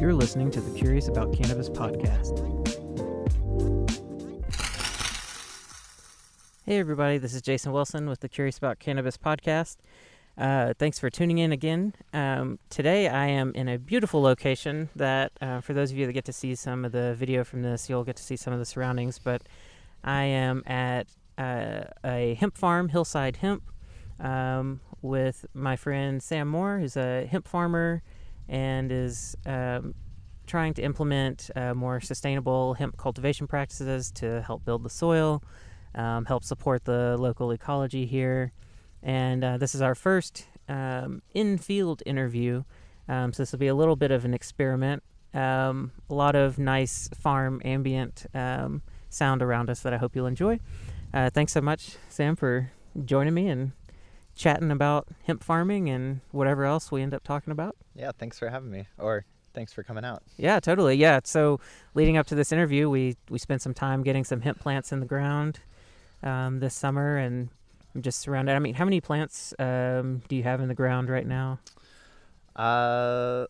[0.00, 2.40] You're listening to the Curious About Cannabis podcast.
[6.66, 9.76] Hey, everybody, this is Jason Wilson with the Curious About Cannabis podcast.
[10.36, 11.94] Uh, thanks for tuning in again.
[12.12, 16.12] Um, today, I am in a beautiful location that, uh, for those of you that
[16.12, 18.58] get to see some of the video from this, you'll get to see some of
[18.58, 19.20] the surroundings.
[19.20, 19.42] But
[20.02, 21.06] I am at
[21.38, 23.62] uh, a hemp farm, Hillside Hemp,
[24.18, 28.02] um, with my friend Sam Moore, who's a hemp farmer
[28.48, 29.94] and is um,
[30.46, 35.42] trying to implement uh, more sustainable hemp cultivation practices to help build the soil,
[35.94, 38.52] um, help support the local ecology here.
[39.02, 42.64] And uh, this is our first um, in field interview.
[43.08, 45.02] Um, so this will be a little bit of an experiment.
[45.34, 50.26] Um, a lot of nice farm ambient um, sound around us that I hope you'll
[50.26, 50.60] enjoy.
[51.12, 52.70] Uh, thanks so much, Sam, for
[53.04, 53.72] joining me and
[54.34, 57.76] chatting about hemp farming and whatever else we end up talking about.
[57.94, 58.86] Yeah, thanks for having me.
[58.98, 59.24] Or
[59.54, 60.22] thanks for coming out.
[60.36, 60.96] Yeah, totally.
[60.96, 61.20] Yeah.
[61.24, 61.60] So
[61.94, 65.00] leading up to this interview, we we spent some time getting some hemp plants in
[65.00, 65.60] the ground
[66.22, 67.48] um, this summer, and
[67.94, 68.54] I'm just surrounded.
[68.54, 71.60] I mean, how many plants um, do you have in the ground right now?
[72.56, 73.46] Uh,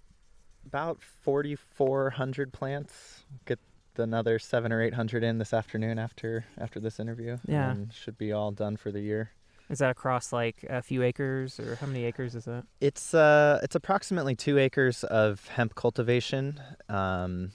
[0.67, 3.25] about 4,400 plants.
[3.45, 3.59] Get
[3.97, 7.39] another seven or eight hundred in this afternoon after after this interview.
[7.47, 7.71] Yeah.
[7.71, 9.31] and should be all done for the year.
[9.71, 12.65] Is that across like a few acres, or how many acres is that?
[12.81, 17.53] It's uh, it's approximately two acres of hemp cultivation, um,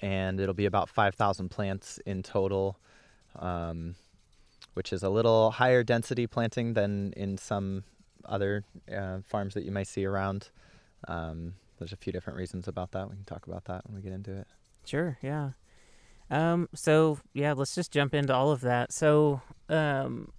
[0.00, 2.78] and it'll be about five thousand plants in total,
[3.38, 3.96] um,
[4.74, 7.82] which is a little higher density planting than in some
[8.24, 10.50] other uh, farms that you might see around.
[11.08, 13.08] Um, there's a few different reasons about that.
[13.08, 14.46] We can talk about that when we get into it.
[14.84, 15.18] Sure.
[15.22, 15.50] Yeah.
[16.30, 18.92] Um, so yeah, let's just jump into all of that.
[18.92, 20.32] So, um,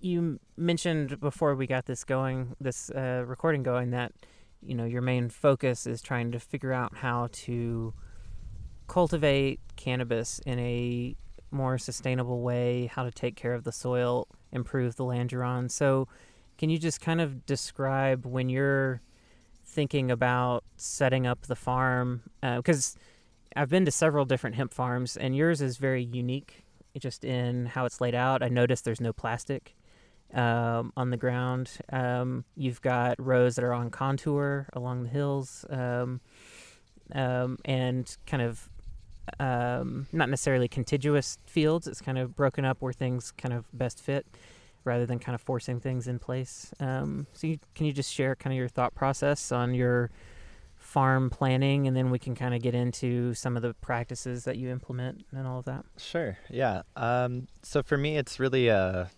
[0.00, 4.12] you mentioned before we got this going, this uh, recording going, that
[4.62, 7.94] you know your main focus is trying to figure out how to
[8.88, 11.14] cultivate cannabis in a
[11.50, 15.68] more sustainable way, how to take care of the soil, improve the land you're on.
[15.68, 16.08] So,
[16.58, 19.00] can you just kind of describe when you're
[19.64, 22.22] thinking about setting up the farm?
[22.42, 26.64] Because uh, I've been to several different hemp farms, and yours is very unique
[26.98, 28.42] just in how it's laid out.
[28.42, 29.74] I noticed there's no plastic
[30.34, 31.70] um, on the ground.
[31.90, 36.20] Um, you've got rows that are on contour along the hills, um,
[37.12, 38.68] um and kind of
[39.38, 41.86] um, not necessarily contiguous fields.
[41.86, 44.26] It's kind of broken up where things kind of best fit,
[44.84, 46.72] rather than kind of forcing things in place.
[46.80, 50.10] Um, so, you, can you just share kind of your thought process on your
[50.76, 54.56] farm planning, and then we can kind of get into some of the practices that
[54.56, 55.84] you implement and all of that?
[55.98, 56.38] Sure.
[56.48, 56.82] Yeah.
[57.62, 59.10] so for me, it's really a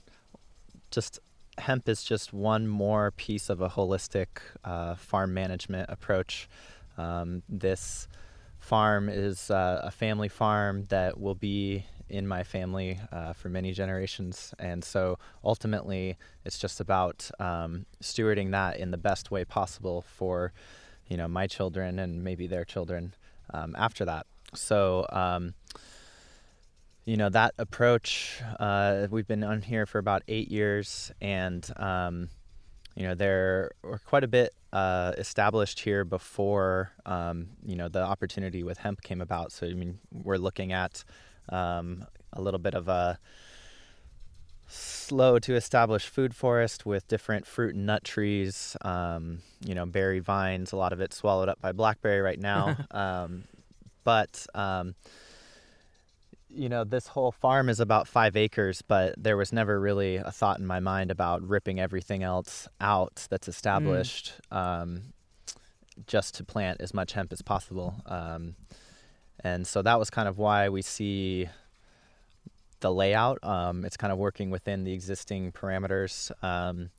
[0.92, 1.18] just
[1.58, 4.26] hemp is just one more piece of a holistic
[4.64, 6.48] uh, farm management approach.
[6.96, 8.08] Um, this
[8.58, 13.72] farm is uh, a family farm that will be in my family uh, for many
[13.72, 14.54] generations.
[14.58, 20.52] And so ultimately, it's just about um, stewarding that in the best way possible for,
[21.08, 23.14] you know, my children and maybe their children
[23.52, 24.26] um, after that.
[24.54, 25.54] So, um,
[27.04, 32.28] you know that approach uh, we've been on here for about eight years and um,
[32.94, 38.02] you know there were quite a bit uh, established here before um, you know the
[38.02, 39.52] opportunity with hemp came about.
[39.52, 41.04] So i mean we're looking at
[41.48, 43.18] um, a little bit of a
[44.68, 50.20] slow to establish food forest with different fruit and nut trees um, you know berry
[50.20, 52.76] vines a lot of it swallowed up by blackberry right now.
[52.92, 53.44] Um,
[54.04, 54.96] but um,
[56.54, 60.30] you know, this whole farm is about five acres, but there was never really a
[60.30, 64.56] thought in my mind about ripping everything else out that's established mm.
[64.56, 65.02] um,
[66.06, 67.94] just to plant as much hemp as possible.
[68.06, 68.54] Um,
[69.40, 71.48] and so that was kind of why we see
[72.80, 73.42] the layout.
[73.42, 76.30] Um, it's kind of working within the existing parameters.
[76.44, 76.90] Um,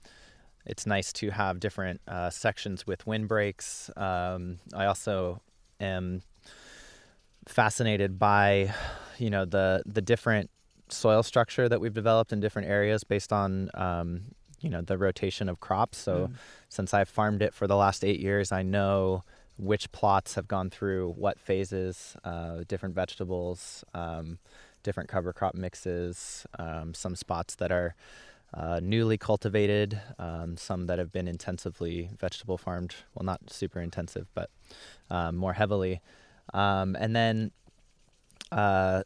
[0.66, 3.90] it's nice to have different uh, sections with windbreaks.
[3.98, 5.42] Um, I also
[5.80, 6.22] am
[7.46, 8.74] fascinated by
[9.24, 10.50] you know the the different
[10.90, 14.22] soil structure that we've developed in different areas based on um,
[14.60, 15.98] you know the rotation of crops.
[15.98, 16.34] So mm.
[16.68, 19.24] since I've farmed it for the last eight years, I know
[19.58, 24.40] which plots have gone through what phases, uh, different vegetables, um,
[24.82, 27.96] different cover crop mixes, um, some spots that are
[28.54, 32.94] uh, newly cultivated, um, some that have been intensively vegetable farmed.
[33.16, 34.50] Well, not super intensive, but
[35.10, 36.02] um, more heavily.
[36.54, 37.52] Um, and then
[38.58, 39.04] uh,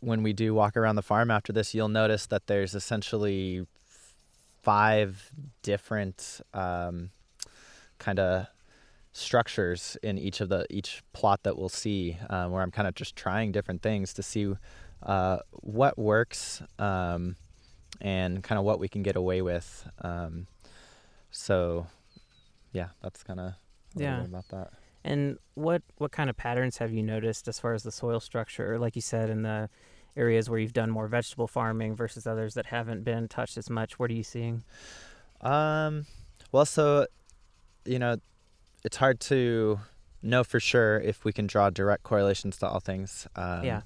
[0.00, 3.66] when we do walk around the farm after this, you'll notice that there's essentially
[4.62, 5.30] five
[5.62, 7.10] different um,
[7.98, 8.46] kind of
[9.12, 12.94] structures in each of the each plot that we'll see, uh, where I'm kind of
[12.94, 14.54] just trying different things to see
[15.02, 17.36] uh, what works um,
[18.00, 19.88] and kind of what we can get away with.
[20.02, 20.46] Um,
[21.30, 21.86] so,
[22.72, 23.54] yeah, that's kind of
[23.96, 24.22] Yeah.
[24.24, 24.72] about that.
[25.04, 28.78] And what what kind of patterns have you noticed as far as the soil structure,
[28.78, 29.68] like you said, in the
[30.16, 33.98] areas where you've done more vegetable farming versus others that haven't been touched as much?
[33.98, 34.62] What are you seeing?
[35.40, 36.06] Um,
[36.52, 37.06] well, so
[37.84, 38.16] you know,
[38.84, 39.80] it's hard to
[40.22, 43.26] know for sure if we can draw direct correlations to all things.
[43.36, 43.82] Um, Yeah.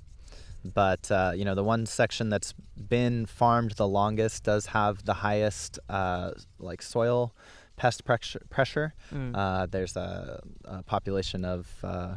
[0.65, 2.55] But uh, you know, the one section that's
[2.89, 7.35] been farmed the longest does have the highest uh, like soil
[7.77, 8.43] pest pressure.
[8.51, 8.95] pressure.
[9.13, 9.33] Mm.
[9.35, 12.15] Uh, there's a, a population of uh,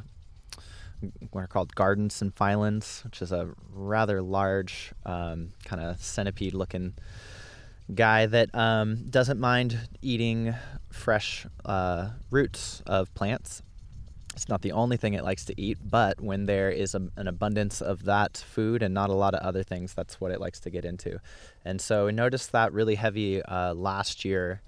[1.32, 6.94] what are called garden symphylans, which is a rather large um, kind of centipede-looking
[7.94, 10.54] guy that um, doesn't mind eating
[10.92, 13.62] fresh uh, roots of plants.
[14.36, 17.28] It's not the only thing it likes to eat, but when there is a, an
[17.28, 20.60] abundance of that food and not a lot of other things, that's what it likes
[20.60, 21.20] to get into.
[21.66, 24.62] And so we noticed that really heavy uh, last year.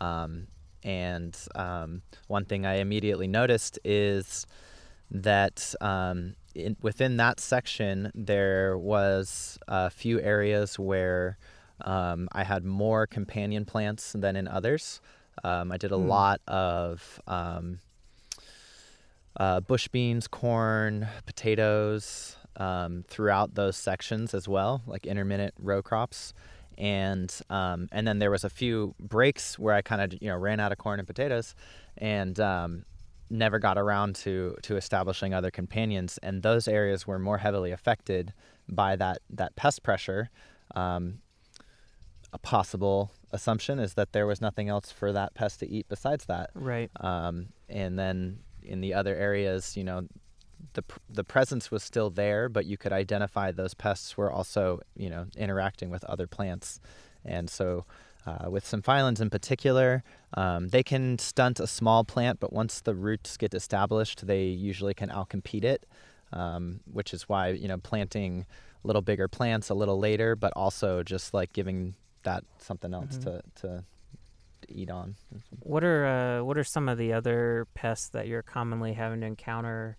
[0.00, 0.48] Um,
[0.82, 4.46] and um, one thing I immediately noticed is
[5.10, 11.38] that um, in, within that section, there was a few areas where
[11.80, 15.00] um, I had more companion plants than in others.
[15.42, 16.06] Um, I did a Hmm.
[16.08, 17.80] lot of um,
[19.36, 26.32] uh, bush beans, corn, potatoes um, throughout those sections as well, like intermittent row crops.
[26.78, 30.36] And um, and then there was a few breaks where I kind of you know
[30.36, 31.54] ran out of corn and potatoes,
[31.98, 32.84] and um,
[33.30, 36.18] never got around to to establishing other companions.
[36.22, 38.32] And those areas were more heavily affected
[38.68, 40.30] by that that pest pressure.
[40.74, 41.20] Um,
[42.32, 46.26] a possible assumption is that there was nothing else for that pest to eat besides
[46.26, 46.50] that.
[46.54, 46.90] Right.
[47.00, 50.08] Um, and then in the other areas, you know,
[50.72, 55.10] the the presence was still there, but you could identify those pests were also, you
[55.10, 56.80] know, interacting with other plants.
[57.24, 57.84] And so,
[58.26, 60.02] uh, with symphylans in particular,
[60.34, 64.94] um, they can stunt a small plant, but once the roots get established, they usually
[64.94, 65.86] can outcompete it.
[66.32, 68.44] Um, which is why you know planting
[68.82, 71.94] little bigger plants a little later, but also just like giving
[72.24, 73.22] that something else Mhm.
[73.24, 73.84] to, to
[74.62, 75.14] to eat on.
[75.60, 79.26] What are uh, what are some of the other pests that you're commonly having to
[79.26, 79.96] encounter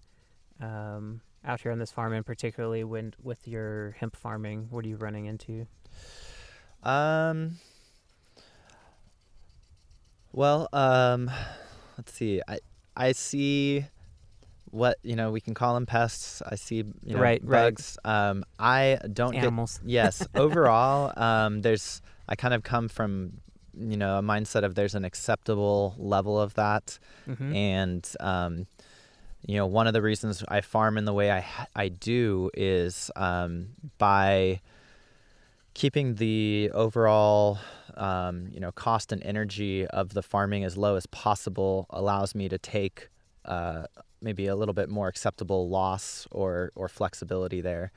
[0.60, 4.68] um, out here on this farm, and particularly when with your hemp farming?
[4.70, 5.68] What are you running into?
[6.84, 7.58] Um.
[10.32, 11.32] Well, um,
[11.98, 12.42] let's see.
[12.48, 12.60] I
[12.96, 13.86] I see
[14.72, 16.42] what you know we can call them pests.
[16.46, 17.74] I see you know Right, right.
[17.74, 17.98] bugs.
[18.04, 19.80] Um, I don't get Animals.
[19.86, 20.28] yes.
[20.36, 23.38] Overall, um, there's I kind of come from
[23.78, 28.68] you know a mindset of there's an acceptable level of that, hmm and um,
[29.46, 31.46] you know one of the reasons I farm in the way I
[31.76, 34.62] I do is um, by
[35.74, 37.60] keeping the overall
[37.96, 42.50] um, you know cost and energy of the farming as low as possible allows me
[42.50, 43.10] to take
[43.46, 43.84] uh,
[44.22, 47.92] maybe a little bit more acceptable loss or or flexibility there.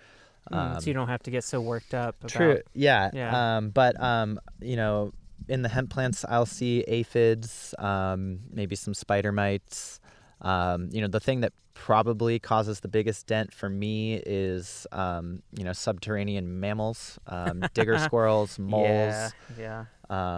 [0.52, 2.16] Mm, so you don't have to get so worked up.
[2.20, 2.60] About, True.
[2.74, 3.10] Yeah.
[3.12, 3.56] Yeah.
[3.56, 5.12] Um, but um, you know,
[5.48, 10.00] in the hemp plants, I'll see aphids, um, maybe some spider mites.
[10.40, 15.42] Um, you know, the thing that probably causes the biggest dent for me is um,
[15.56, 19.30] you know subterranean mammals, um, digger squirrels, moles, Yeah.
[19.58, 19.84] Yeah.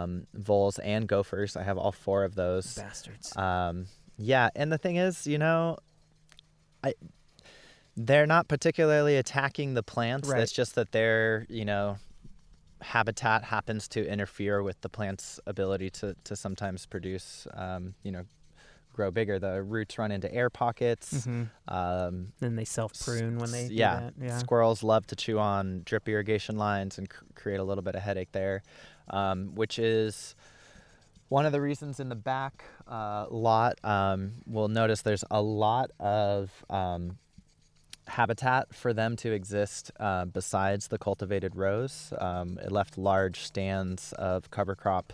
[0.03, 1.55] um, voles, and gophers.
[1.57, 2.75] I have all four of those.
[2.75, 3.35] Bastards.
[3.37, 5.77] Um, yeah, and the thing is, you know,
[6.83, 6.93] I
[7.97, 10.29] they're not particularly attacking the plants.
[10.29, 10.41] Right.
[10.41, 11.97] It's just that their, you know,
[12.81, 18.23] habitat happens to interfere with the plant's ability to to sometimes produce, um, you know,
[18.93, 19.39] grow bigger.
[19.39, 21.25] The roots run into air pockets.
[21.25, 24.13] hmm Um, Then they self prune when they yeah, that.
[24.21, 24.37] Yeah.
[24.37, 28.31] Squirrels love to chew on drip irrigation lines and create a little bit of headache
[28.31, 28.63] there,
[29.09, 30.35] um, which is
[31.29, 33.75] one of the reasons in the back uh, lot.
[33.83, 37.17] Um, we'll notice there's a lot of um,
[38.07, 42.11] habitat for them to exist uh, besides the cultivated rows.
[42.19, 45.13] Um, it left large stands of cover crop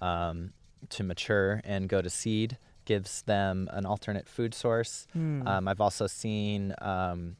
[0.00, 0.52] um,
[0.90, 2.56] to mature and go to seed.
[2.88, 5.06] Gives them an alternate food source.
[5.12, 5.46] Hmm.
[5.46, 7.36] Um, I've also seen um,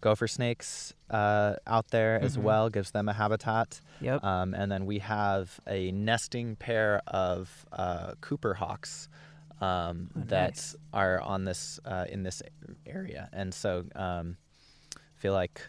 [0.00, 2.42] gopher snakes uh, out there as Mhm.
[2.42, 3.80] well, gives them a habitat.
[4.00, 4.24] yep.
[4.24, 9.08] Um, and then we have a nesting pair of uh, Cooper hawks
[9.60, 10.76] um, Oh, that nice.
[10.92, 12.42] are on this uh, in this
[12.86, 14.36] area, and so um,
[15.20, 15.60] feel like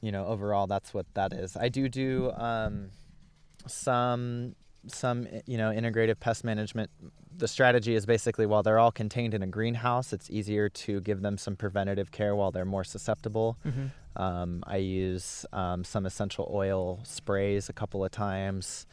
[0.00, 1.56] you know overall that's what that is.
[1.56, 2.90] I do do um,
[3.66, 4.54] some
[4.88, 6.90] some you know integrative pest management.
[7.36, 11.20] The strategy is basically while they're all contained in a greenhouse, it's easier to give
[11.20, 13.58] them some preventative care while they're more susceptible.
[13.62, 18.86] hmm Um, I use um, some essential oil sprays a couple of times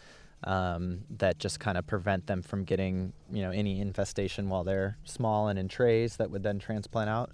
[0.44, 4.98] um, that just kind of prevent them from getting you know any infestation while they're
[5.06, 7.32] small and in trays that would then transplant out.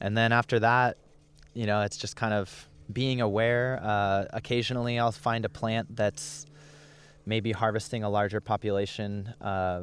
[0.00, 0.98] And then after that,
[1.54, 3.80] you know, it's just kind of being aware.
[3.82, 6.44] Uh, occasionally, I'll find a plant that's
[7.26, 9.82] maybe harvesting a larger population uh,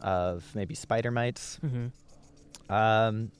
[0.00, 1.56] of maybe spider mites.
[1.60, 1.86] hmm
[2.68, 3.30] Um,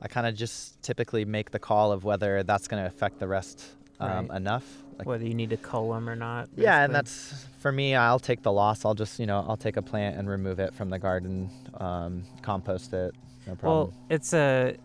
[0.00, 3.28] I kind of just typically make the call of whether that's going to affect the
[3.28, 3.64] rest
[4.00, 4.36] um, Right.
[4.36, 4.64] enough.
[4.98, 6.48] Like, Whether you need to cull them or not.
[6.56, 7.94] yeah, and that's for me.
[7.94, 8.84] I'll take the loss.
[8.84, 12.24] I'll just you know I'll take a plant and remove it from the garden, um,
[12.42, 13.14] compost it.
[13.46, 13.62] No problem.
[13.88, 14.76] Well, it's a,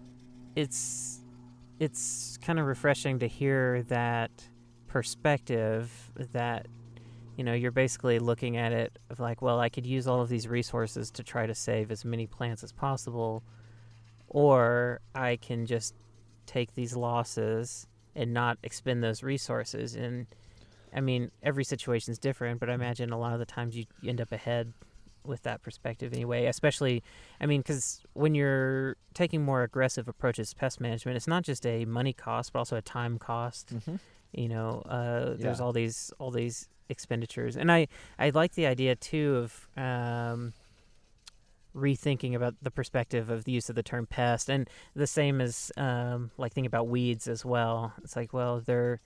[0.56, 1.20] it's,
[1.80, 4.32] it's kind of refreshing to hear that
[4.88, 5.92] perspective
[6.34, 6.68] that,
[7.38, 10.28] you know, you're basically looking at it of like, well, I could use all of
[10.28, 13.44] these resources to try to save as many plants as possible,
[14.28, 15.94] or I can just
[16.48, 19.96] take these losses and not expend those resources.
[19.96, 20.26] And
[20.94, 23.86] I mean, every situation is different, but I imagine a lot of the times you
[24.06, 24.74] end up ahead
[25.24, 27.04] with that perspective anyway, especially
[27.40, 31.66] I mean, because when you're taking more aggressive approaches to pest management, it's not just
[31.68, 33.76] a money cost, but also a time cost.
[33.76, 34.00] Mhm.
[34.32, 35.66] You know, uh, there's Yeah.
[35.66, 40.54] all these all these expenditures, and I I like the idea too of um,
[41.76, 45.72] rethinking about the perspective of the use of the term pest, and the same as
[45.78, 47.94] um, like thinking about weeds as well.
[48.04, 49.00] It's like, well, they're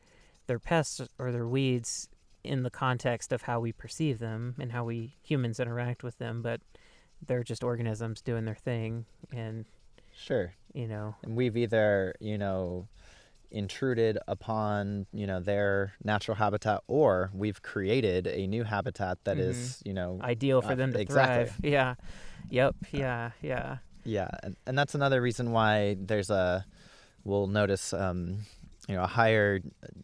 [0.48, 2.10] they're pests or they're weeds
[2.44, 6.42] in the context of how we perceive them and how we humans interact with them,
[6.42, 6.60] but
[7.26, 9.66] they're just organisms doing their thing and
[10.14, 10.54] Sure.
[10.74, 12.88] you know And we've either, you know,
[13.51, 19.58] intruded upon, you know, their natural habitat or we've created a new habitat that is,
[19.58, 19.88] Mhm.
[19.88, 21.46] you know, ideal for Uh, them to exactly.
[21.46, 21.96] thrive yeah
[22.50, 24.29] yep yeah yeah yeah.
[24.41, 26.65] And, and that's another reason why there's a,
[27.24, 28.46] we'll notice, um,
[28.88, 29.60] you know, a higher,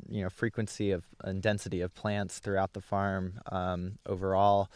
[0.08, 4.70] you know, frequency of and density of plants throughout the farm um, overall.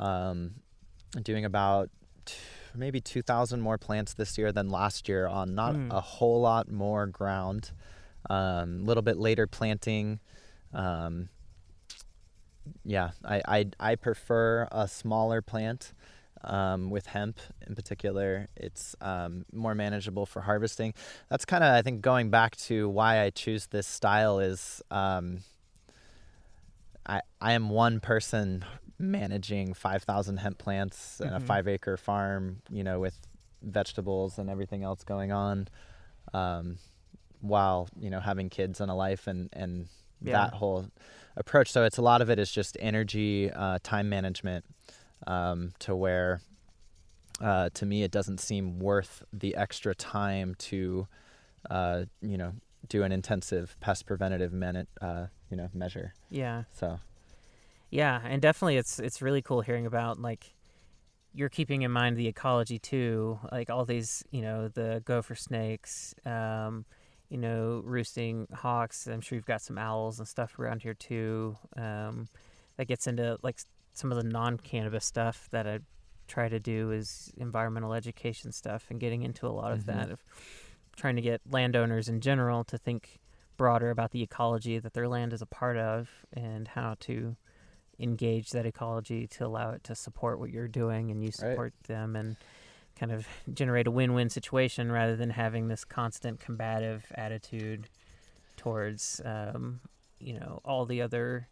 [0.00, 0.54] Um,
[1.22, 1.90] doing about
[2.24, 2.34] t-
[2.74, 5.92] maybe 2,000 more plants this year than last year on not Mm.
[5.92, 7.72] a whole lot more ground.
[8.28, 10.20] A um, little bit later planting.
[10.72, 11.28] Um,
[12.84, 15.92] yeah, I, I, I prefer a smaller plant
[16.44, 18.48] um, with hemp in particular.
[18.56, 20.94] It's um, more manageable for harvesting.
[21.28, 25.40] That's kind of, I think, going back to why I choose this style is um,
[27.06, 28.64] I, I am one person
[28.98, 31.46] managing 5,000 hemp plants and a Mhm.
[31.46, 33.18] five acre farm, you know, with
[33.62, 35.68] vegetables and everything else going on,
[36.32, 36.78] um,
[37.42, 39.88] while, you know, having kids and a life and, and
[40.22, 40.32] Yeah.
[40.32, 40.86] that whole
[41.36, 41.70] approach.
[41.70, 44.64] So it's a lot of it is just energy, uh, time management,
[45.26, 46.40] um, to where,
[47.40, 51.06] uh, to me, it doesn't seem worth the extra time to,
[51.68, 52.54] uh, you know,
[52.88, 54.52] do an intensive pest preventative
[55.00, 56.14] uh, you know, measure.
[56.30, 56.98] yeah So,
[57.90, 60.54] Yeah, and definitely it's it's really cool hearing about like
[61.34, 66.14] you're keeping in mind the ecology too, like all these, you know, the gopher snakes,
[66.26, 66.84] um,
[67.32, 69.06] you know, roosting hawks.
[69.06, 71.56] I'm sure you've got some owls and stuff around here too.
[71.78, 72.28] Um,
[72.76, 73.58] that gets into like
[73.94, 75.78] some of the non-cannabis stuff that I
[76.28, 79.86] try to do is environmental education stuff and getting into a lot of Mhm.
[79.86, 80.22] that of
[80.94, 83.18] trying to get landowners in general to think
[83.56, 87.34] broader about the ecology that their land is a part of and how to
[87.98, 91.34] engage that ecology to allow it to support what you're doing and you Right.
[91.52, 92.36] support them and
[93.02, 97.88] kind of generate a win-win situation rather than having this constant combative attitude
[98.56, 99.80] towards um,
[100.20, 101.48] you know all the other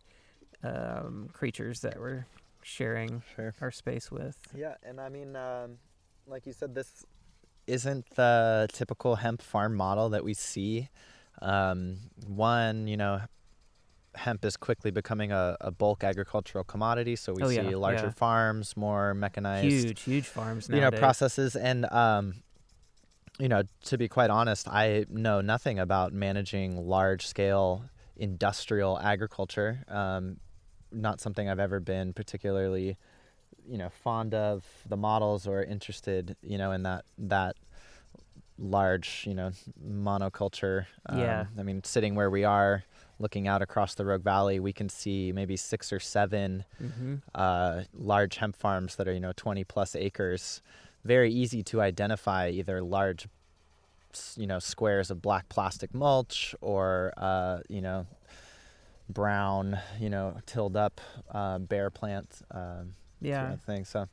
[0.63, 2.25] um, creatures that we're
[2.63, 3.53] sharing sure.
[3.61, 5.79] our space with Yeah, and I mean, um,
[6.25, 7.05] like you said, this
[7.67, 10.89] isn't the typical hemp farm model that we see.
[11.43, 11.97] Um,
[12.29, 13.23] one, you know,
[14.15, 18.07] hemp is quickly becoming a, a bulk agricultural commodity, so we Oh, see yeah, larger
[18.07, 18.11] yeah.
[18.11, 22.35] farms, more mechanized, huge huge farms you know, processes, and um,
[23.39, 27.85] you know, to be quite honest, I know nothing about managing large scale
[28.17, 29.83] industrial agriculture.
[29.89, 30.39] Um,
[30.93, 32.97] not something I've ever been particularly,
[33.67, 37.57] you know, fond of the models or interested, you know, in that that
[38.59, 39.53] large, you know,
[39.83, 40.87] monoculture.
[41.15, 41.43] Yeah.
[41.43, 42.85] Um, I mean, sitting where we are,
[43.21, 47.83] looking out across the Rogue Valley, we can see maybe six or seven hmm uh,
[47.95, 50.63] large hemp farms that are you know 20 plus acres
[51.05, 53.29] very easy to identify either large
[54.37, 58.07] you know squares of black plastic mulch or uh, you know
[59.09, 61.01] brown, you know, tilled up
[61.33, 63.41] uh, bare plant um, Yeah.
[63.43, 63.85] sort of thing.
[63.85, 64.07] So,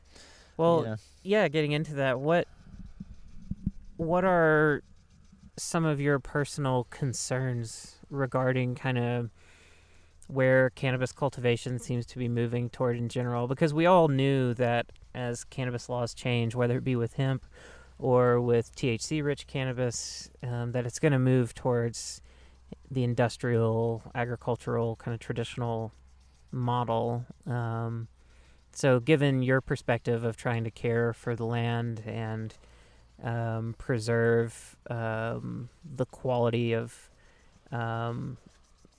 [0.58, 0.96] Well, yeah.
[1.22, 2.48] yeah, getting into that, what
[3.98, 4.82] what are
[5.58, 9.30] some of your personal concerns regarding kind of
[10.28, 13.48] where cannabis cultivation seems to be moving toward in general?
[13.48, 17.46] Because we all knew that as cannabis laws change, whether it be with hemp
[18.00, 22.22] or with THC-rich cannabis, um, that it's going to move towards
[22.92, 25.92] the industrial, agricultural, kind of traditional
[26.52, 27.26] model.
[27.46, 28.08] Um,
[28.72, 32.54] so, given your perspective of trying to care for the land and
[33.24, 37.10] um, preserve um, the quality of
[37.72, 38.38] um,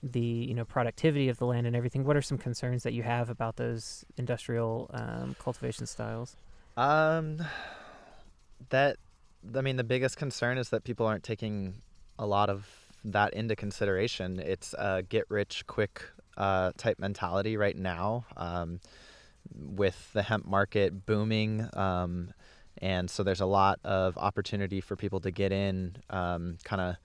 [0.02, 3.02] the you know productivity of the land and everything, what are some concerns that you
[3.02, 6.37] have about those industrial um, cultivation styles?
[6.76, 7.44] Um,
[8.70, 8.96] that,
[9.56, 11.82] I mean, the biggest concern is that people aren't taking
[12.18, 12.66] a lot of
[13.04, 14.38] that into consideration.
[14.38, 16.02] It's a get rich quick
[16.37, 18.26] uh, type mentality right now.
[18.37, 18.80] Um,
[19.54, 22.34] with the hemp market booming, um,
[22.78, 26.96] and so there's a lot of opportunity for people to get in, um, kind of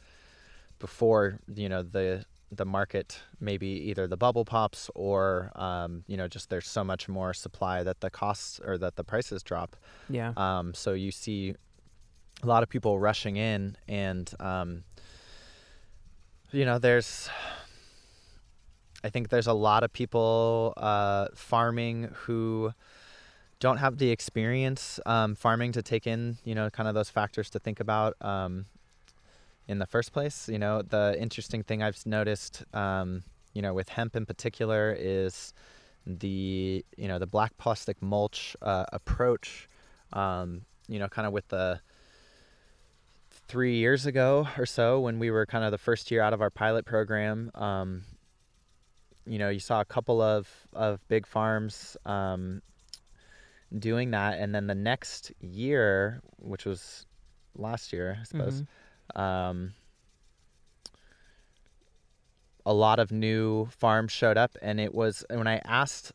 [0.83, 6.27] before you know the the market maybe either the bubble pops or um, you know
[6.27, 9.77] just there's so much more supply that the costs or that the prices drop.
[10.09, 10.33] Yeah.
[10.35, 11.55] Um, so you see
[12.43, 14.83] a lot of people rushing in, and um,
[16.51, 17.29] you know, there's.
[19.05, 22.73] I think there's a lot of people uh, farming who
[23.59, 27.49] don't have the experience um, farming to take in, you know, kind of those factors
[27.51, 28.65] to think about um,
[29.67, 30.49] in the first place.
[30.49, 35.53] You know, the interesting thing I've noticed, um, you know, with hemp in particular is
[36.05, 39.67] the, you know, the black plastic mulch uh, approach.
[40.11, 41.79] Um, you know, kind of with the
[43.47, 46.41] three years ago or so when we were kind of the first year out of
[46.41, 47.51] our pilot program.
[47.55, 48.03] Um,
[49.25, 52.61] you know, you saw a couple of, of big farms um,
[53.77, 54.39] doing that.
[54.39, 57.05] And then the next year, which was
[57.55, 58.67] last year, I suppose, Mhm.
[59.15, 59.73] Um,
[62.65, 64.57] a lot of new farms showed up.
[64.61, 66.11] And it was when I asked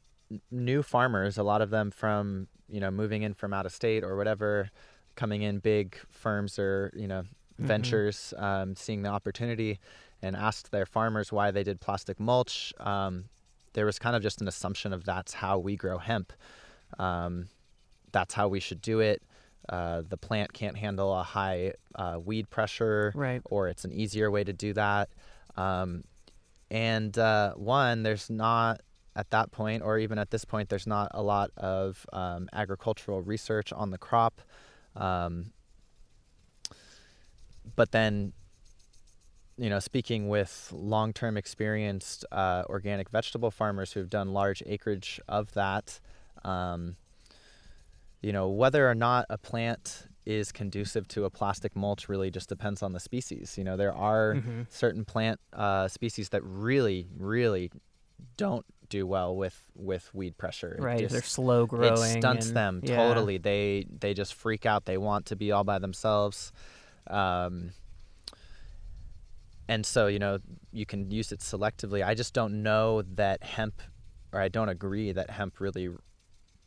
[0.50, 4.02] new farmers, a lot of them from, you know, moving in from out of state
[4.04, 4.70] or whatever,
[5.14, 7.22] coming in big firms or, you know,
[7.60, 7.66] Mhm.
[7.66, 9.80] ventures, um, seeing the opportunity
[10.22, 13.28] and asked their farmers why they did plastic mulch, um,
[13.72, 16.32] there was kind of just an assumption of that's how we grow hemp.
[16.98, 17.48] Um,
[18.12, 19.22] that's how we should do it.
[19.68, 23.42] Uh, the plant can't handle a high uh, weed pressure, Right.
[23.44, 25.08] or it's an easier way to do that.
[25.56, 26.04] Um,
[26.70, 28.80] and uh, one, there's not
[29.16, 33.20] at that point, or even at this point, there's not a lot of um, agricultural
[33.20, 34.40] research on the crop.
[34.96, 35.52] Um,
[37.76, 38.32] but then
[39.56, 45.52] you know speaking with long-term experienced uh, organic vegetable farmers who've done large acreage of
[45.54, 46.00] that
[46.44, 46.96] um,
[48.22, 52.48] you know whether or not a plant is conducive to a plastic mulch really just
[52.48, 54.66] depends on the species you know there are Mhm.
[54.70, 57.70] certain plant uh, species that really really
[58.36, 60.98] don't do well with with weed pressure It Right.
[61.00, 61.92] just- They're slow growing.
[61.92, 62.96] it stunts and- them yeah.
[62.96, 66.52] totally they they just freak out they want to be all by themselves
[67.06, 67.70] um,
[69.68, 70.38] and so you know
[70.72, 73.82] you can use it selectively i just don't know that hemp
[74.32, 75.88] or i don't agree that hemp really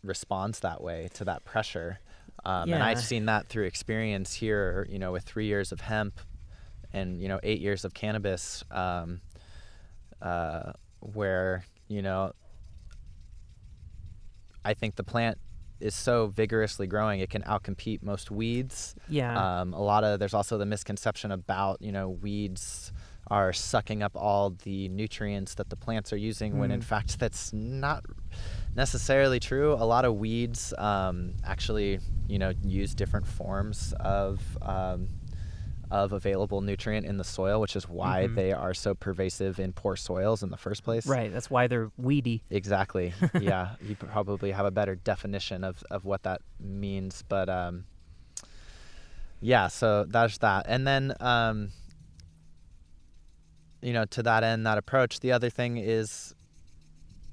[0.04, 2.00] responds that way to that pressure
[2.46, 6.20] um, and i've seen that through experience here you know with three years of hemp
[6.94, 9.22] and you know eight years of cannabis um,
[10.22, 12.32] uh, where you know
[14.64, 15.40] I think the plant
[15.80, 18.94] is so vigorously growing it can outcompete most weeds.
[19.10, 19.62] Yeah.
[19.62, 22.92] Um, a lot of there's also the misconception about you know weeds
[23.28, 26.84] are sucking up all the nutrients that the plants are using when in Mm.
[26.84, 28.04] fact that's not
[28.76, 29.74] necessarily true.
[29.74, 35.10] A lot of weeds um, actually you know use different forms of um,
[35.90, 38.36] of available nutrient in the soil, which is why Mhm.
[38.36, 41.06] they are so pervasive in poor soils in the first place.
[41.06, 41.34] right.
[41.34, 42.44] That's why they're weedy.
[42.50, 43.14] Exactly.
[43.42, 47.84] yeah, you probably have a better definition of, of what that means, but um,
[49.42, 49.68] yeah.
[49.68, 51.72] So that's that, and then um,
[53.82, 55.20] you know, to that end, that approach.
[55.20, 56.34] The other thing is,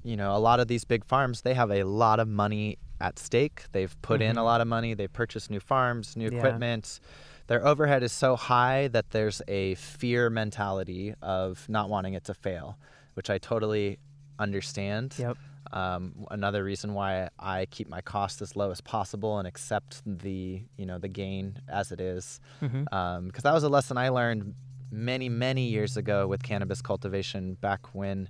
[0.03, 3.17] you know, a lot of these big farms they have a lot of money at
[3.19, 3.63] stake.
[3.71, 4.43] They've put in a Mhm.
[4.45, 4.93] lot of money.
[4.93, 6.37] They've purchased new farms, new Yeah.
[6.37, 6.99] equipment.
[7.47, 12.33] Their overhead is so high that there's a fear mentality of not wanting it to
[12.33, 12.77] fail,
[13.15, 13.99] which I totally
[14.37, 15.15] understand.
[15.17, 15.37] Yep.
[15.71, 20.63] Um, another reason why I keep my costs as low as possible and accept the
[20.77, 24.55] you know the gain as it is, because that was a lesson I learned
[24.91, 28.27] many many years ago with cannabis cultivation back when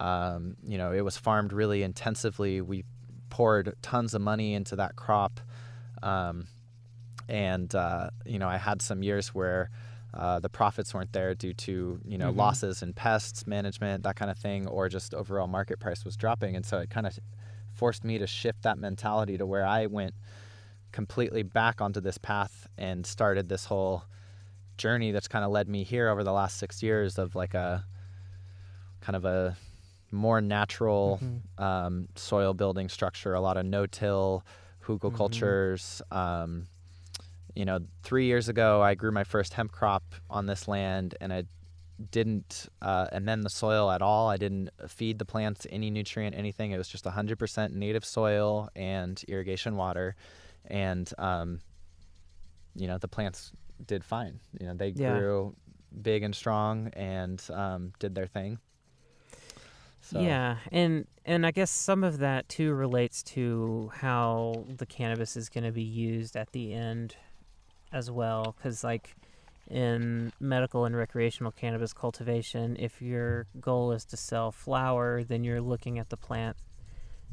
[0.00, 2.60] Um, you know, it was farmed really intensively.
[2.60, 2.84] We
[3.30, 5.40] poured tons of money into that crop.
[6.02, 6.46] Um,
[7.28, 9.70] and, uh, you know, I had some years where
[10.14, 12.36] uh, the profits weren't there due to, you know, Mhm.
[12.36, 16.54] losses in pests management, that kind of thing, or just overall market price was dropping.
[16.54, 17.18] And so it kind of
[17.70, 20.14] forced me to shift that mentality to where I went
[20.90, 24.04] completely back onto this path and started this whole
[24.76, 27.86] journey that's kind of led me here over the last six years of like a
[29.00, 29.56] kind of a
[30.12, 31.62] more natural Mhm.
[31.62, 34.44] um, soil building structure, a lot of no-till,
[34.82, 34.98] Mhm.
[35.00, 36.00] hugelkultures.
[36.12, 36.66] Um,
[37.54, 41.32] you know, three years ago, I grew my first hemp crop on this land, and
[41.32, 41.44] I
[42.10, 44.28] didn't uh, amend the soil at all.
[44.28, 46.72] I didn't feed the plants any nutrient, anything.
[46.72, 50.16] It was just 100% native soil and irrigation water,
[50.66, 51.60] and um,
[52.74, 53.52] you know, the plants
[53.86, 54.40] did fine.
[54.58, 55.18] You know, they Yeah.
[55.18, 55.54] grew
[56.00, 58.58] big and strong and um, did their thing.
[60.12, 65.36] So, Yeah, and and I guess some of that too relates to how the cannabis
[65.36, 67.16] is going to be used at the end
[67.92, 69.16] as well cuz like
[69.70, 75.62] in medical and recreational cannabis cultivation, if your goal is to sell flower, then you're
[75.62, 76.56] looking at the plant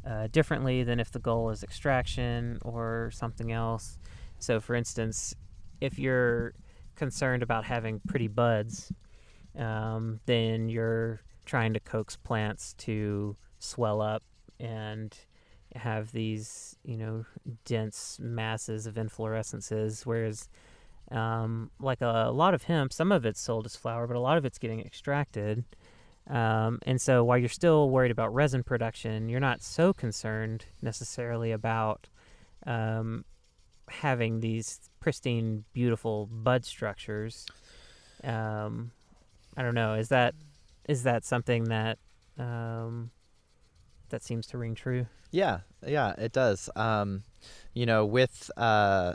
[0.06, 4.00] uh, differently than if the goal is extraction or something else.
[4.38, 5.36] So, for instance,
[5.82, 6.54] if you're
[6.96, 8.94] concerned about having pretty buds,
[9.58, 14.22] um, then you're trying to coax plants to swell up
[14.60, 15.18] and
[15.76, 17.26] have these, you know,
[17.66, 20.06] dense masses of inflorescences.
[20.06, 20.48] Whereas,
[21.10, 24.38] um, like a, lot of hemp, some of it's sold as flower, but a lot
[24.38, 25.64] of it's getting extracted.
[26.28, 31.52] Um, and so while you're still worried about resin production, you're not so concerned necessarily
[31.52, 32.10] about
[32.68, 33.26] um,
[33.90, 37.48] having these pristine, beautiful bud structures.
[38.24, 38.92] Um,
[39.58, 39.96] I don't know.
[39.96, 40.36] Is that
[40.89, 41.99] is that something that
[42.39, 43.12] um,
[44.10, 45.06] that seems to ring true?
[45.32, 46.67] Yeah, yeah, it does.
[46.75, 47.21] Um,
[47.75, 49.13] you know, with uh,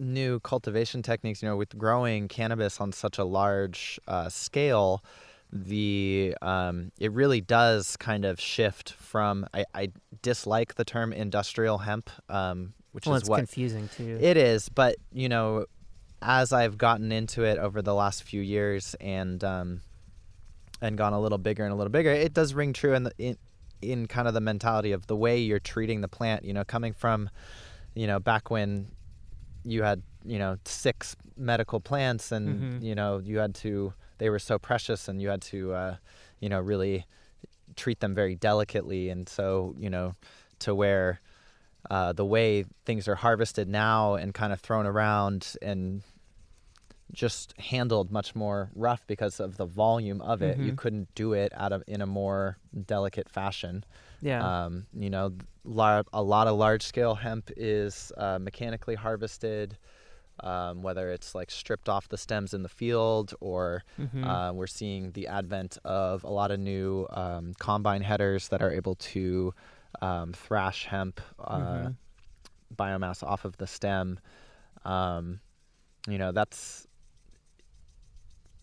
[0.00, 5.04] new cultivation techniques, you know, with growing cannabis on such a large uh, scale,
[5.52, 9.46] the um, it really does kind of shift from.
[9.52, 14.16] I, I dislike the term industrial hemp, um, which well, is it's what confusing too.
[14.22, 15.66] it is, but you know,
[16.22, 19.80] as I've gotten into it over the last few years and um,
[20.80, 23.12] and gone a little bigger and a little bigger, it does ring true in the
[23.18, 23.36] in
[23.82, 26.44] in kind of the mentality of the way you're treating the plant.
[26.44, 27.30] You know, coming from,
[27.94, 28.88] you know, back when
[29.64, 32.82] you had you know six medical plants and Mhm.
[32.84, 35.96] you know you had to they were so precious and you had to uh,
[36.40, 37.04] you know really
[37.76, 40.14] treat them very delicately and so you know
[40.60, 41.20] to where
[41.90, 46.02] uh, the way things are harvested now and kind of thrown around and
[47.12, 50.58] just handled much more rough because of the volume of it.
[50.58, 50.76] You Mhm.
[50.76, 53.84] couldn't do it out of in a more delicate fashion.
[54.22, 54.64] yeah.
[54.64, 59.76] Um, you know, lar- a lot of large scale hemp is uh, mechanically harvested,
[60.40, 64.24] um, whether it's like stripped off the stems in the field or Mhm.
[64.26, 68.72] uh, we're seeing the advent of a lot of new um, combine headers that are
[68.72, 69.54] able to
[70.02, 71.54] um, thrash hemp uh,
[71.88, 71.94] Mhm.
[72.74, 74.18] biomass off of the stem.
[74.84, 75.40] Um,
[76.08, 76.86] you know, that's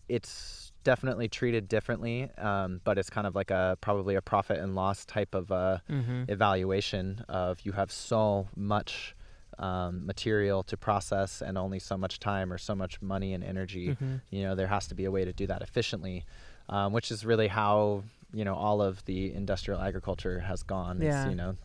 [0.08, 4.74] it's definitely treated differently, um, but it's kind of like a probably a profit and
[4.74, 6.28] loss type of uh, Mhm.
[6.28, 9.16] evaluation of you have so much
[9.58, 13.96] um, material to process and only so much time or so much money and energy
[14.00, 14.20] Mhm.
[14.30, 16.24] you know there has to be a way to do that efficiently
[16.68, 18.02] um, which is really how
[18.34, 21.28] you know all of the industrial agriculture has gone is, Yeah.
[21.28, 21.56] you know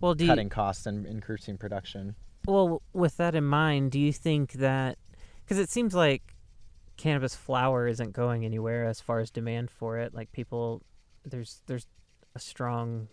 [0.00, 4.12] Well, do you, cutting costs and increasing production Well, with that in mind, do you
[4.12, 4.98] think that
[5.44, 6.34] because it seems like
[6.96, 10.82] cannabis flower isn't going anywhere as far as demand for it, like people
[11.24, 11.86] there's there's
[12.34, 13.08] a strong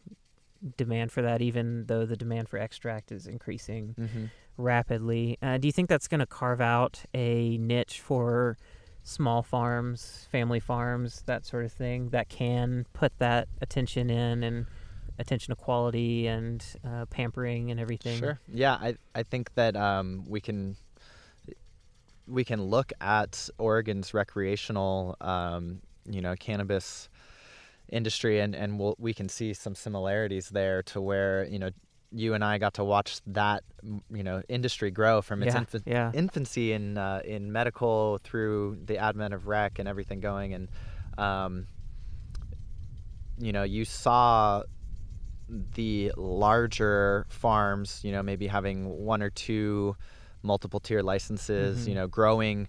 [0.77, 4.25] demand for that, even though the demand for extract is increasing mm-hmm.
[4.57, 5.37] rapidly.
[5.41, 8.57] Uh, do you think that's going to carve out a niche for
[9.03, 14.65] small farms, family farms, that sort of thing that can put that attention in and
[15.19, 18.19] attention to quality and uh, pampering and everything?
[18.19, 18.39] Sure.
[18.47, 20.75] Yeah, I I think that um, we can
[22.27, 27.09] we can look at Oregon's recreational um, you know cannabis
[27.89, 31.69] industry and and we'll, we can see some similarities there to where you know
[32.13, 33.63] you and I got to watch that
[34.11, 36.11] you know industry grow from its Yeah, yeah.
[36.13, 40.67] infancy in uh, in medical through the advent of rec and everything going and
[41.17, 41.67] um,
[43.39, 44.63] you know you saw
[45.49, 49.95] the larger farms you know maybe having one or two
[50.43, 51.87] multiple tier licenses Mhm.
[51.89, 52.67] you know growing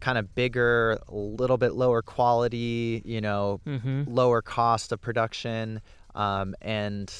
[0.00, 4.02] kind of bigger, a little bit lower quality, you know, Mm-hmm.
[4.06, 5.80] lower cost of production.
[6.14, 7.10] Um, and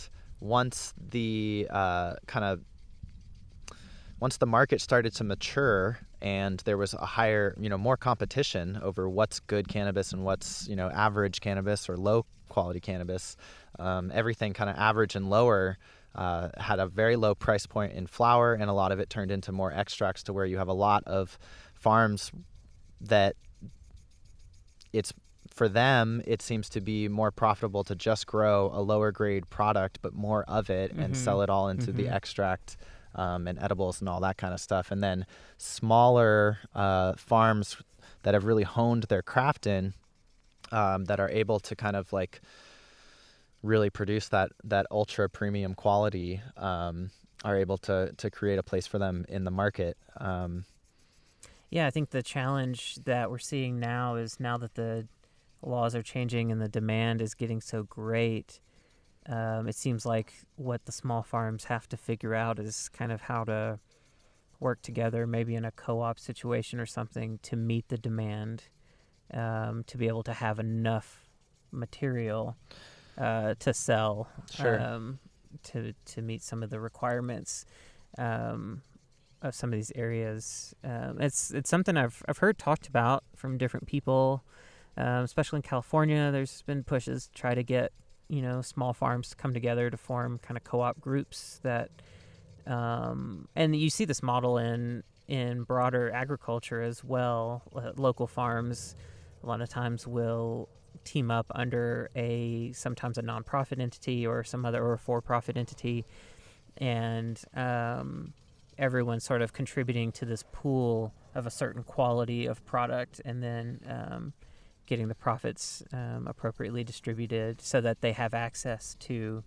[0.40, 2.60] once the uh, kind of
[4.20, 8.78] once the market started to mature and there was a higher, you know, more competition
[8.82, 13.36] over what's good cannabis and what's, you know, average cannabis or low quality cannabis,
[13.78, 15.76] um, everything kind of average and lower
[16.14, 19.30] uh, had a very low price point in flower, and a lot of it turned
[19.30, 21.38] into more extracts to where you have a lot of
[21.74, 22.30] farms
[23.00, 23.34] that
[24.92, 25.12] it's
[25.54, 30.00] for them it seems to be more profitable to just grow a lower grade product
[30.02, 31.16] but more of it and Mhm.
[31.16, 32.12] sell it all into the Mhm.
[32.12, 32.76] extract
[33.14, 35.24] um, and edibles and all that kind of stuff and then
[35.56, 37.76] smaller uh, farms
[38.22, 39.94] that have really honed their craft in
[40.72, 42.40] um, that are able to kind of like
[43.62, 47.10] really produce that that ultra premium quality um,
[47.44, 50.64] are able to to create a place for them in the market um,
[51.70, 55.06] Yeah, I think the challenge that we're seeing now is now that the
[55.66, 58.60] laws are changing and the demand is getting so great,
[59.26, 63.22] um, it seems like what the small farms have to figure out is kind of
[63.22, 63.78] how to
[64.60, 68.64] work together, maybe in a co op situation or something, to meet the demand,
[69.32, 71.28] um, to be able to have enough
[71.70, 72.56] material
[73.18, 74.80] uh, to sell Sure.
[74.80, 75.18] um,
[75.62, 77.64] to, to meet some of the requirements.
[78.18, 78.82] Um,
[79.42, 80.74] of some of these areas.
[80.82, 84.42] Um, it's it's something I've I've heard talked about from different people,
[84.96, 86.30] um, especially in California.
[86.30, 87.92] There's been pushes to try to get
[88.28, 91.90] you know small farms to come together to form kind of co-op groups that,
[92.66, 97.62] um, and you see this model in in broader agriculture as well.
[97.74, 98.96] Uh, local farms
[99.42, 100.68] a lot of times will
[101.04, 106.04] team up under a sometimes a nonprofit entity or some other or for-profit entity
[106.78, 108.32] and um,
[108.78, 113.80] everyone sort of contributing to this pool of a certain quality of product and then
[113.88, 114.32] um,
[114.86, 119.42] getting the profits um, appropriately distributed so that they have access to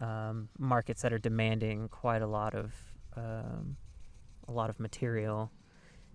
[0.00, 2.72] um, markets that are demanding quite a lot of
[3.16, 3.76] um,
[4.48, 5.50] a lot of material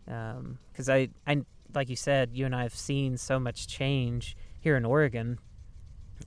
[0.05, 4.75] because I, I like you said you and I have seen so much change here
[4.75, 5.37] in Oregon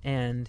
[0.05, 0.49] and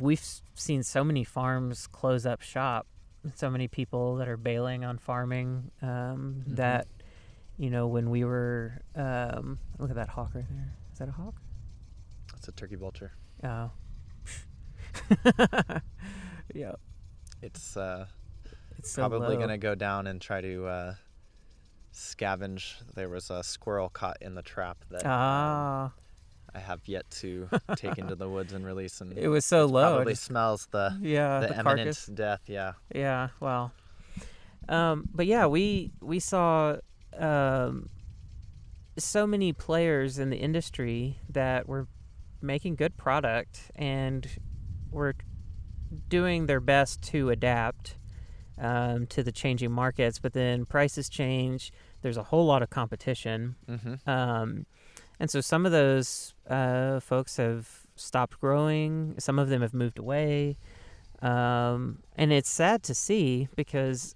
[0.00, 0.24] we've
[0.54, 2.86] seen so many farms close up shop
[3.34, 6.56] so many people that are bailing on farming um, Mhm.
[6.56, 6.86] that
[7.58, 11.12] you know when we were um, look at that hawk right there is that a
[11.12, 11.34] hawk
[12.32, 13.12] That's a turkey vulture.
[13.44, 13.70] oh
[16.54, 16.72] yeah
[17.42, 18.06] It's uh,
[18.78, 19.40] it's so probably low.
[19.42, 20.94] gonna go down and try to uh,
[21.92, 22.76] scavenge.
[22.94, 25.92] There was a squirrel caught in the trap that um, ah
[26.54, 29.96] I have yet to take into the woods and release, and it was so low
[29.96, 32.40] probably just- smells the yeah the, the, imminent carcass death.
[32.46, 32.72] Yeah.
[32.94, 33.72] Yeah, well,
[34.70, 36.76] um, but yeah, we we saw
[37.18, 37.90] um,
[38.98, 41.86] so many players in the industry that were
[42.40, 44.26] making good product and
[44.90, 45.14] were
[46.08, 47.96] doing their best to adapt
[48.58, 50.18] um, to the changing markets.
[50.18, 51.72] But then prices change.
[52.02, 53.56] There's a whole lot of competition.
[53.68, 54.08] Mm-hmm.
[54.08, 54.66] Um,
[55.18, 59.14] and so some of those uh, folks have stopped growing.
[59.18, 60.58] Some of them have moved away.
[61.22, 64.14] Um, and it's sad to see because,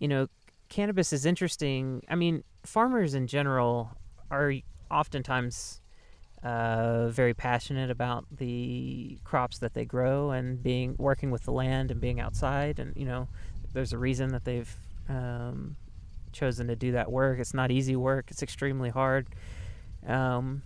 [0.00, 0.26] you know,
[0.68, 2.02] cannabis is interesting.
[2.08, 3.96] I mean, farmers in general
[4.30, 4.52] are
[4.90, 5.80] oftentimes
[6.42, 11.90] uh, very passionate about the crops that they grow and being working with the land
[11.90, 12.78] and being outside.
[12.78, 13.28] And, you know,
[13.72, 14.74] there's a reason that they've
[15.08, 15.76] um,
[16.32, 17.38] chosen to do that work.
[17.38, 19.26] It's not easy work, it's extremely hard.
[20.06, 20.62] Um,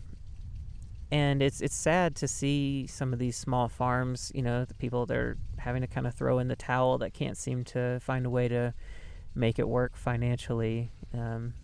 [1.10, 5.06] and it's it's sad to see some of these small farms, you know, the people
[5.06, 8.26] that are having to kind of throw in the towel that can't seem to find
[8.26, 8.74] a way to
[9.34, 10.90] make it work financially.
[11.12, 11.54] Um,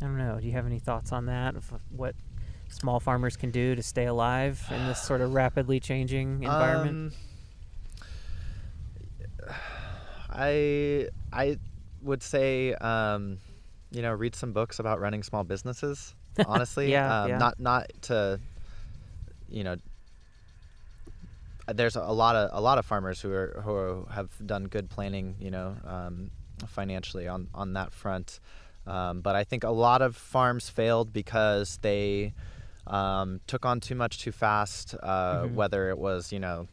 [0.00, 0.38] I don't know.
[0.40, 1.56] Do you have any thoughts on that?
[1.56, 2.14] Of what
[2.68, 7.14] small farmers can do to stay alive in this sort of rapidly changing environment?
[9.46, 9.54] Um,
[10.30, 11.58] I I
[12.02, 13.38] would say um,
[13.90, 16.14] you know read some books about running small businesses.
[16.46, 17.38] Honestly, Yeah, um, yeah.
[17.38, 18.38] not not to
[19.48, 19.76] you know.
[21.66, 25.34] There's a lot of a lot of farmers who are who have done good planning,
[25.38, 26.30] you know, um,
[26.66, 28.40] financially on on that front.
[28.88, 32.32] Um, but I think a lot of farms failed because they
[32.86, 34.94] um, took on too much too fast.
[35.02, 35.54] Uh, Mhm.
[35.54, 36.66] Whether it was you know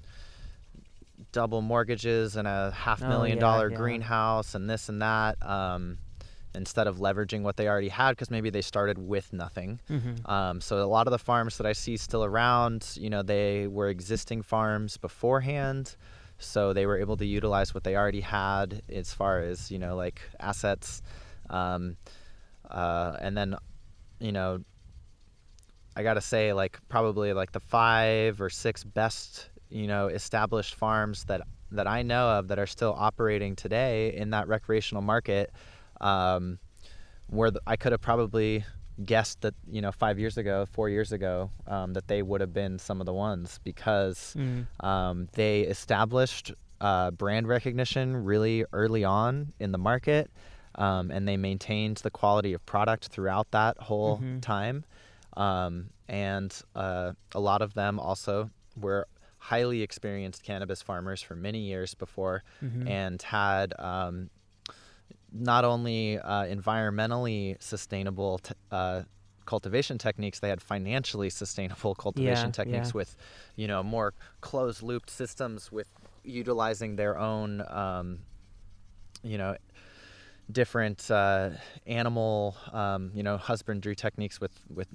[1.31, 3.77] double mortgages and a half Oh, million yeah, dollar yeah.
[3.77, 5.97] greenhouse and this and that um,
[6.53, 9.79] instead of leveraging what they already had because maybe they started with nothing.
[9.89, 10.29] Mm-hmm.
[10.29, 13.67] Um, so a lot of the farms that I see still around, you know, they
[13.67, 15.95] were existing farms beforehand.
[16.37, 19.95] So they were able to utilize what they already had as far as, you know,
[19.95, 21.01] like assets.
[21.49, 21.97] Um,
[22.69, 23.55] uh, and then,
[24.19, 24.59] you know,
[25.95, 31.23] I gotta say, like probably like the five or six best, you know, established farms
[31.25, 35.51] that that I know of that are still operating today in that recreational market,
[36.01, 36.59] um,
[37.27, 38.63] where the, I could have probably
[39.03, 42.53] guessed that you know five years ago, four years ago, um, that they would have
[42.53, 44.65] been some of the ones because Mm.
[44.85, 50.29] um, they established uh, brand recognition really early on in the market,
[50.75, 54.41] um, and they maintained the quality of product throughout that whole Mhm.
[54.41, 54.85] time.
[55.37, 59.07] Um, and uh, a lot of them also were
[59.37, 62.87] highly experienced cannabis farmers for many years before Mhm.
[62.89, 64.29] and had um,
[65.31, 69.03] not only uh, environmentally sustainable t- uh,
[69.45, 72.97] cultivation techniques, they had financially sustainable cultivation Yeah, techniques yeah.
[72.97, 73.15] with,
[73.55, 75.89] you know, more closed looped systems with
[76.23, 78.19] utilizing their own, um,
[79.23, 79.55] you know,
[80.51, 81.51] different uh,
[81.87, 84.87] animal, um, you know, husbandry techniques with with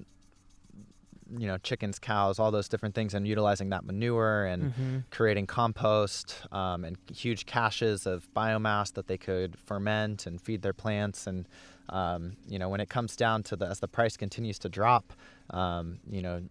[1.39, 5.05] you know chickens, cows, all those different things, and utilizing that manure and Mhm.
[5.11, 10.73] creating compost um, and huge caches of biomass that they could ferment and feed their
[10.73, 11.27] plants.
[11.27, 11.49] And
[11.89, 15.13] um, you know, when it comes down to the as the price continues to drop,
[15.51, 16.43] um, you know,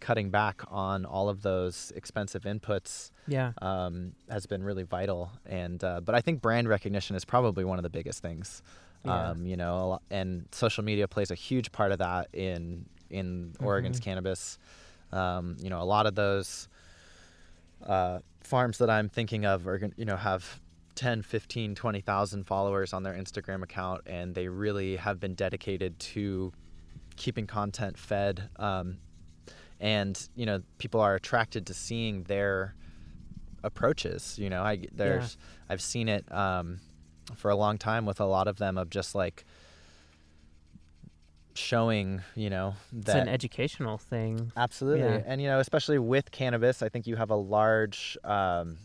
[0.00, 3.52] cutting back on all of those expensive inputs Yeah.
[3.62, 5.30] um, has been really vital.
[5.46, 8.62] And uh, but I think brand recognition is probably one of the biggest things.
[9.04, 9.30] Yeah.
[9.30, 14.00] Um, you know, and social media plays a huge part of that in in Oregon's
[14.00, 14.04] Mhm.
[14.04, 14.58] cannabis.
[15.12, 16.68] Um, you know, a lot of those
[17.86, 20.60] uh, farms that I'm thinking of are, you know, have
[20.96, 26.52] 10, 15, 20,000 followers on their Instagram account, and they really have been dedicated to
[27.16, 28.48] keeping content fed.
[28.56, 28.98] Um,
[29.80, 32.74] and, you know, people are attracted to seeing their
[33.62, 34.38] approaches.
[34.38, 35.36] You know, I, there's,
[35.68, 36.80] I've seen it um,
[37.34, 39.44] for a long time with a lot of them of just like
[41.54, 44.52] showing, you know, It's an educational thing.
[44.56, 45.00] Absolutely.
[45.00, 45.22] Yeah.
[45.26, 48.76] And, you know, especially with cannabis, I think you have a large, um,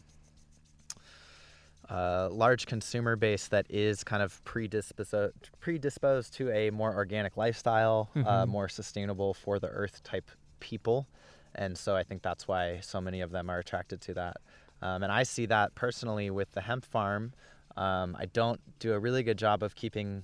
[1.89, 8.09] uh, large consumer base that is kind of predisposed predisposed to a more organic lifestyle,
[8.15, 8.47] uh, Mhm.
[8.47, 11.07] more sustainable for the earth type people,
[11.53, 14.37] and so I think that's why so many of them are attracted to that.
[14.81, 17.33] Um, and I see that personally with the hemp farm.
[17.77, 20.23] Um, I don't do a really good job of keeping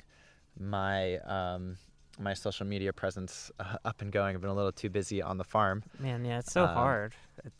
[0.59, 1.77] my um,
[2.19, 4.35] my social media presence uh, up and going.
[4.35, 5.83] I've been a little too busy on the farm.
[5.99, 7.13] Man, yeah, it's so Um, hard.
[7.43, 7.51] It-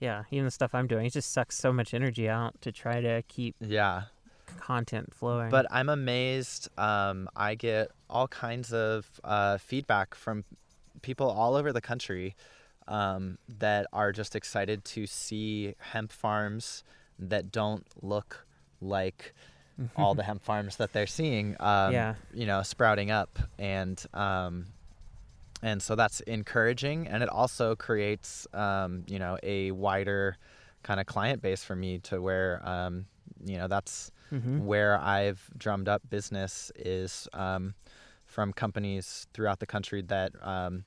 [0.00, 3.02] yeah, even the stuff I'm doing, it just sucks so much energy out to try
[3.02, 4.04] to keep Yeah.
[4.58, 5.50] content flowing.
[5.50, 6.68] But I'm amazed.
[6.78, 10.44] Um, I get all kinds of uh, feedback from
[11.02, 12.34] people all over the country
[12.88, 16.82] um, that are just excited to see hemp farms
[17.18, 18.46] that don't look
[18.80, 19.34] like
[19.96, 21.56] all the hemp farms that they're seeing.
[21.60, 22.14] Um, Yeah.
[22.32, 24.02] You know, sprouting up and.
[24.14, 24.66] Um,
[25.62, 30.38] and so that's encouraging, and it also creates, um, you know, a wider
[30.82, 33.04] kind of client base for me to where, um,
[33.44, 34.64] you know, that's Mhm.
[34.64, 37.74] where I've drummed up business is um,
[38.30, 40.84] from companies throughout the country that um,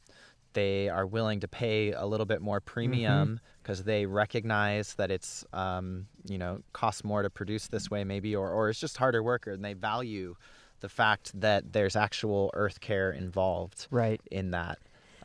[0.54, 5.44] they are willing to pay a little bit more premium because they recognize that it's
[5.52, 9.22] um, you know costs more to produce this way maybe or, or it's just harder
[9.22, 10.36] work and they value
[10.80, 14.22] the fact that there's actual earth care involved Right.
[14.32, 14.80] in that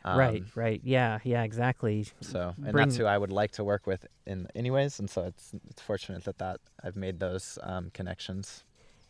[0.05, 0.41] right.
[0.41, 0.81] Um, Right.
[0.83, 1.19] Yeah.
[1.23, 1.43] Yeah.
[1.43, 2.05] Exactly.
[2.21, 5.23] so and Bring- that's who I would like to work with in anyways and so
[5.23, 8.63] it's it's fortunate that that I've made those um, connections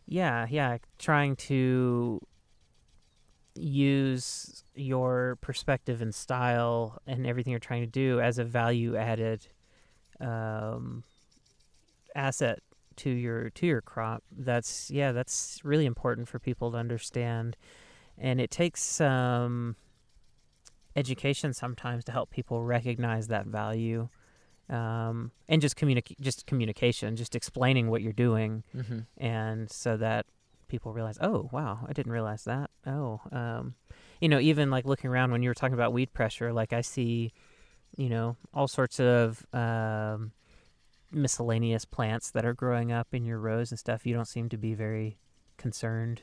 [0.08, 0.48] Yeah.
[0.50, 0.78] Yeah.
[0.98, 2.20] Trying to
[3.60, 9.48] use your perspective and style and everything you're trying to do as a value added
[10.20, 11.04] um,
[12.16, 12.60] asset
[12.98, 14.24] to your to your crop.
[14.32, 15.12] That's yeah.
[15.12, 17.58] That's really important for people to understand,
[18.18, 19.76] and it takes some
[20.96, 24.10] education sometimes to help people recognize that value.
[24.70, 29.00] Um, and just communicate, just communication, just explaining what you're doing, mm-hmm.
[29.18, 30.28] and so that
[30.70, 32.70] people realize, oh wow, I didn't realize that.
[32.88, 33.76] Oh, um,
[34.22, 36.82] you know, even like looking around when you were talking about weed pressure, like I
[36.82, 37.34] see,
[37.98, 40.32] you know, all sorts of um,
[41.12, 44.06] miscellaneous plants that are growing up in your rows and stuff.
[44.06, 45.18] You don't seem to be very
[45.58, 46.22] concerned.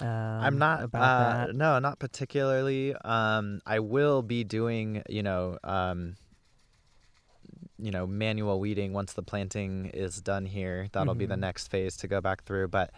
[0.00, 1.54] Um, I'm not about uh, that.
[1.54, 2.94] no, not particularly.
[3.04, 6.16] Um, I will be doing, you know, um,
[7.78, 10.88] you know, manual weeding once the planting is done here.
[10.92, 11.40] That'll be the Mhm.
[11.40, 12.68] next phase to go back through.
[12.68, 12.90] But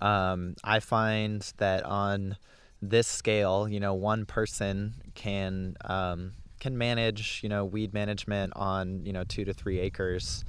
[0.00, 2.36] um, I find that on
[2.82, 9.04] this scale, you know, one person can um, can manage, you know, weed management on,
[9.04, 10.44] you know, two to three acres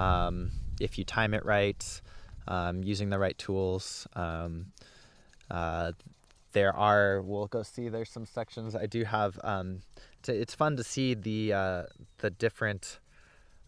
[0.00, 2.00] um, if you time it right,
[2.48, 4.06] um, using the right tools.
[4.14, 4.66] Um,
[5.50, 5.92] uh,
[6.56, 9.80] there are we'll go see there's some sections i do have um
[10.22, 11.82] to, it's fun to see the uh
[12.18, 12.98] the different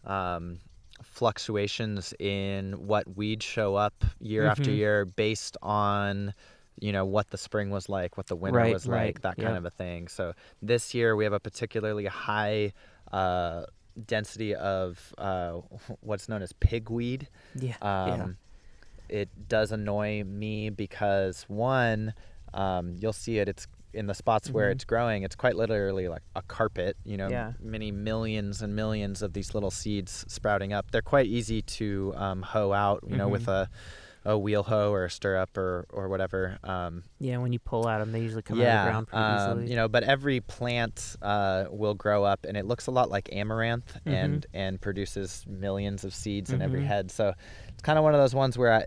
[0.05, 0.57] um
[1.03, 4.75] fluctuations in what weeds show up year after Mhm.
[4.77, 6.33] year based on
[6.81, 9.37] you know what the spring was like what the winter Right, was right, like that
[9.37, 12.71] kind of a thing so this year we have a particularly high
[13.11, 13.65] uh
[14.05, 15.53] density of uh
[16.01, 17.75] what's known as pigweed Yeah.
[17.81, 18.37] um,
[19.09, 22.13] It does annoy me because one,
[22.53, 23.49] um, you'll see it.
[23.49, 24.73] It's in the spots where Mhm.
[24.73, 25.23] it's growing.
[25.23, 26.95] It's quite literally like a carpet.
[27.03, 27.53] You know, Yeah.
[27.59, 30.91] many millions and millions of these little seeds sprouting up.
[30.91, 33.03] They're quite easy to um, hoe out.
[33.07, 33.53] You know, with Mhm.
[33.63, 33.69] a
[34.25, 36.57] a wheel hoe or a stirrup or or whatever.
[36.63, 37.37] Um, yeah.
[37.37, 39.35] When you pull at them, they usually come out yeah, of the ground pretty um,
[39.59, 39.69] easily.
[39.71, 43.29] you know, but every plant uh, will grow up, and it looks a lot like
[43.31, 46.85] amaranth, and and produces millions of seeds in every Mhm.
[46.87, 47.11] head.
[47.11, 47.33] So
[47.69, 48.85] it's kind of one of those ones where, I,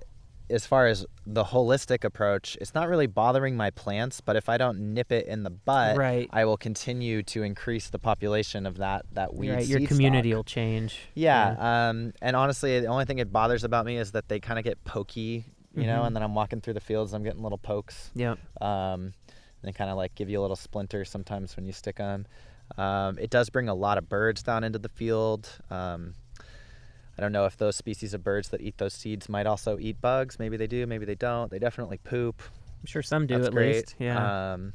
[0.50, 4.58] as far as the holistic approach, it's not really bothering my plants, but if I
[4.58, 6.28] don't nip it in the butt, right.
[6.32, 9.50] I will continue to increase the population of that that weed.
[9.50, 9.66] right.
[9.66, 10.36] Your community stock.
[10.36, 10.98] will change.
[11.14, 14.58] Yeah, um, and honestly, the only thing it bothers about me is that they kind
[14.58, 16.06] of get pokey, you know, Mhm.
[16.08, 18.34] and then I'm walking through the fields, I'm getting little pokes Yeah.
[18.60, 19.14] um,
[19.62, 22.26] and they kind of like give you a little splinter sometimes when you stick them.
[22.76, 25.48] Um, it does bring a lot of birds down into the field.
[25.70, 26.14] Um,
[27.18, 30.00] I don't know if those species of birds that eat those seeds might also eat
[30.00, 30.38] bugs.
[30.38, 31.50] Maybe they do, maybe they don't.
[31.50, 32.40] They definitely poop.
[32.80, 33.74] I'm sure some do That's at great.
[33.76, 33.94] least.
[33.98, 34.52] Yeah.
[34.54, 34.72] Um,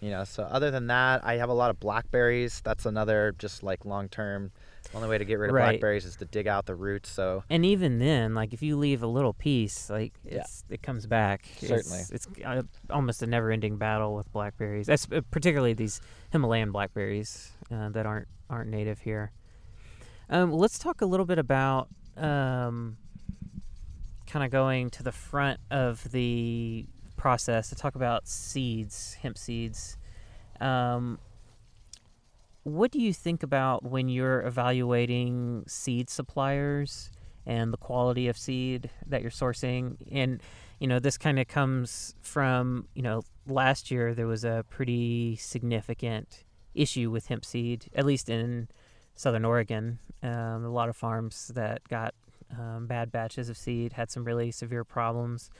[0.00, 2.60] you know, so other than that, I have a lot of blackberries.
[2.64, 4.52] That's another just like long term.
[4.94, 5.72] Only way to get rid of Right.
[5.72, 7.10] blackberries is to dig out the roots.
[7.10, 10.38] So and even then, like if you leave a little piece, like Yeah.
[10.38, 11.46] it's it comes back.
[11.58, 11.98] Certainly.
[11.98, 14.86] it's, it's uh, almost a never-ending battle with blackberries.
[14.86, 16.00] That's uh, particularly these
[16.30, 19.30] Himalayan blackberries uh, that aren't aren't native here.
[20.30, 22.98] Um, let's talk a little bit about um,
[24.26, 29.96] kind of going to the front of the process to talk about seeds, hemp seeds.
[30.60, 31.18] Um,
[32.64, 37.10] what do you think about when you're evaluating seed suppliers
[37.46, 39.96] and the quality of seed that you're sourcing?
[40.12, 40.42] And,
[40.78, 45.36] you know, this kind of comes from, you know, last year there was a pretty
[45.36, 48.68] significant issue with hemp seed, at least in
[49.18, 49.98] southern Oregon.
[50.22, 52.14] Um, a lot of farms that got
[52.58, 55.50] um, bad batches of seed had some really severe problems.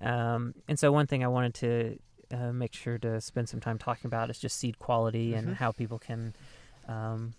[0.00, 1.98] Um, and so, one thing I wanted to
[2.32, 5.38] uh, make sure to spend some time talking about is just seed quality Mhm.
[5.38, 6.34] and how people can,
[6.88, 7.34] um,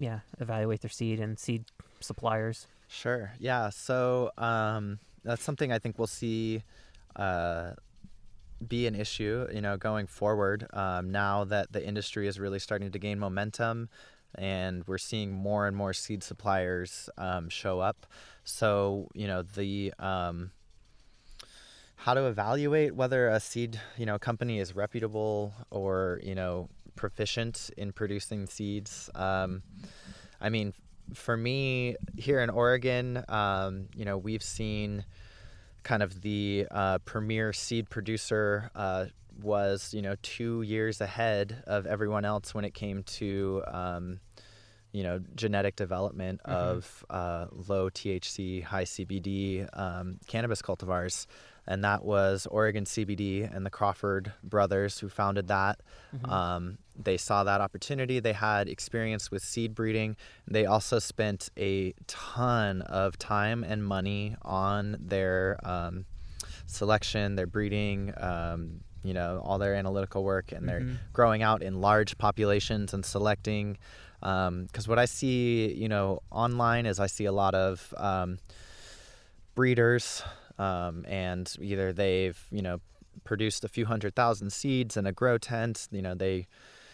[0.00, 1.64] yeah, evaluate their seed and seed
[2.00, 2.66] suppliers.
[2.88, 3.32] Sure.
[3.38, 3.68] Yeah.
[3.68, 6.62] So um, that's something I think we'll see
[7.16, 7.72] uh,
[8.66, 10.66] be an issue, you know, going forward.
[10.72, 13.88] Um, now that the industry is really starting to gain momentum,
[14.34, 18.06] and we're seeing more and more seed suppliers um, show up.
[18.44, 20.50] So you know the um,
[21.96, 26.68] how to evaluate whether a seed you know company is reputable or you know
[26.98, 29.08] proficient in producing seeds.
[29.14, 29.62] Um,
[30.40, 30.74] I mean,
[31.14, 35.04] for me here in Oregon, um, you know, we've seen
[35.82, 39.06] kind of the uh, premier seed producer uh,
[39.42, 44.20] was, you know, two years ahead of everyone else when it came to, um,
[44.92, 46.50] you know, genetic development Mhm.
[46.52, 51.26] of uh, low THC, high CBD um, cannabis cultivars.
[51.66, 55.80] And that was Oregon CBD and the Crawford brothers who founded that.
[56.16, 56.28] Mhm.
[56.32, 58.18] Um, they saw that opportunity.
[58.20, 60.16] They had experience with seed breeding.
[60.46, 66.06] They also spent a ton of time and money on their um,
[66.66, 70.98] selection, their breeding, um, you know, all their analytical work, and they're Mhm.
[71.12, 73.78] growing out in large populations and selecting.
[74.20, 78.38] Because what I see, you know, online is I see a lot of um,
[79.54, 80.22] breeders,
[80.58, 82.80] um, and either they've, you know,
[83.24, 85.88] produced a few hundred thousand seeds in a grow tent.
[85.90, 86.46] You know, they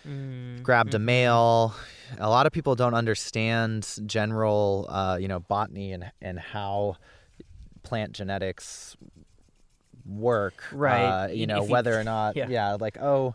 [0.07, 1.05] Mm, grabbed a mhm.
[1.05, 1.75] male.
[2.19, 6.97] A lot of people don't understand general, uh, you know, botany and and how
[7.83, 8.97] plant genetics
[10.07, 10.63] work.
[10.73, 11.05] Right.
[11.25, 12.49] Uh, you If know, you- whether or not, yeah.
[12.49, 12.77] yeah.
[12.81, 13.35] like oh.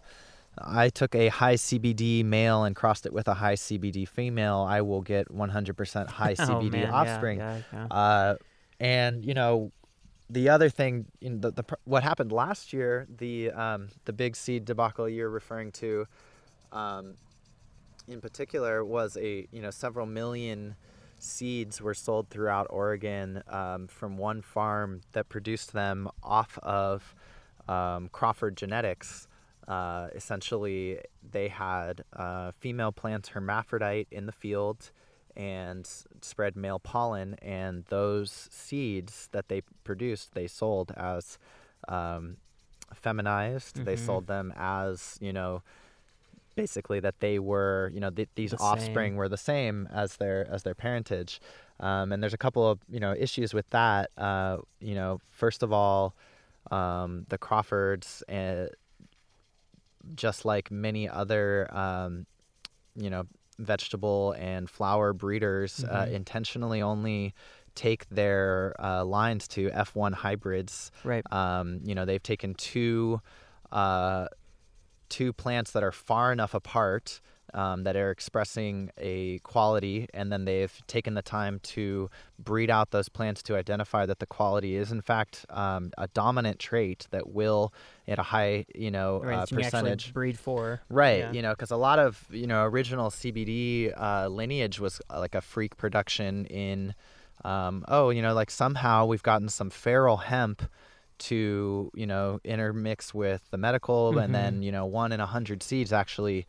[0.62, 4.66] I took a high CBD male and crossed it with a high CBD female.
[4.68, 7.40] I will get 100% high Oh, CBD man, offspring.
[7.40, 7.86] yeah, yeah.
[7.86, 8.36] Uh,
[8.78, 9.72] and you know,
[10.30, 14.66] the other thing, in the, the what happened last year, the um, the big seed
[14.66, 16.06] debacle you're referring to,
[16.74, 17.14] um,
[18.10, 20.76] in particular, was a you know several million
[21.20, 27.14] seeds were sold throughout Oregon um, from one farm that produced them off of
[27.68, 29.28] um, Crawford Genetics.
[29.68, 31.00] Uh, essentially,
[31.32, 34.92] they had uh, female plants hermaphrodite in the field
[35.36, 35.88] and
[36.22, 41.38] spread male pollen, and those seeds that they produced, they sold as
[41.88, 42.38] um,
[42.94, 43.86] feminized.
[43.86, 44.06] They Mhm.
[44.06, 45.62] sold them as you know,
[46.62, 49.16] basically that they were you know th- these The offspring same.
[49.18, 51.40] were the same as their as their parentage.
[51.80, 54.12] Um, and there's a couple of you know issues with that.
[54.18, 56.14] Uh, you know, first of all,
[56.72, 58.68] um, the Crawfords, uh,
[60.16, 62.26] just like many other um,
[62.96, 63.24] you know
[63.60, 66.12] vegetable and flower breeders, uh, Mhm.
[66.14, 67.34] intentionally only
[67.76, 70.92] take their uh, lines to F1 hybrids.
[71.04, 71.24] Right.
[71.32, 73.22] Um, you know, they've taken two
[73.72, 74.28] uh,
[75.10, 77.20] two plants that are far enough apart
[77.54, 82.08] um, that are expressing a quality, and then they've taken the time to
[82.38, 86.60] breed out those plants to identify that the quality is in fact um, a dominant
[86.60, 87.74] trait that will,
[88.08, 89.36] at a high you know Right.
[89.40, 90.82] uh, percentage, breed for.
[90.90, 91.32] Right, Yeah.
[91.32, 95.34] you know, because a lot of you know original CBD uh, lineage was uh, like
[95.34, 96.94] a freak production in,
[97.44, 100.62] um, oh, you know, like somehow we've gotten some feral hemp
[101.20, 104.24] to you know intermix with the medical, Mhm.
[104.24, 106.46] and then you know one in a hundred seeds actually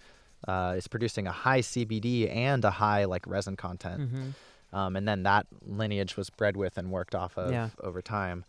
[0.48, 4.30] uh, is producing a high CBD and a high like resin content, hmm
[4.72, 7.68] um, and then that lineage was bred with and worked off of Yeah.
[7.82, 8.44] over time.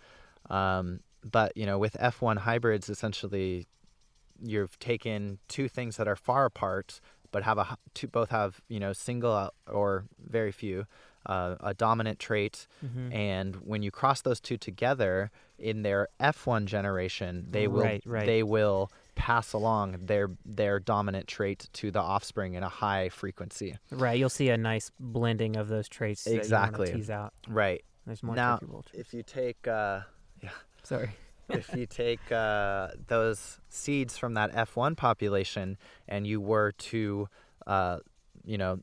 [0.50, 3.68] Um, but you know, with F1 hybrids, essentially,
[4.42, 7.00] you've taken two things that are far apart,
[7.32, 10.86] but have a two, both have you know single uh, or very few
[11.26, 16.66] uh, a dominant trait, hmm and when you cross those two together in their F1
[16.66, 18.26] generation, they will Right, right.
[18.26, 23.78] they will pass along their their dominant trait to the offspring in a high frequency.
[23.92, 24.18] Right.
[24.18, 26.26] You'll see a nice blending of those traits.
[26.26, 26.92] Exactly.
[26.92, 27.34] tease out.
[27.48, 27.84] Right.
[28.08, 28.60] There's more Now.
[28.94, 30.02] If you take uh,
[30.84, 31.12] Sorry.
[31.50, 37.28] if you take uh, those seeds from that F1 population and you were to,
[37.68, 38.00] uh,
[38.44, 38.80] you know,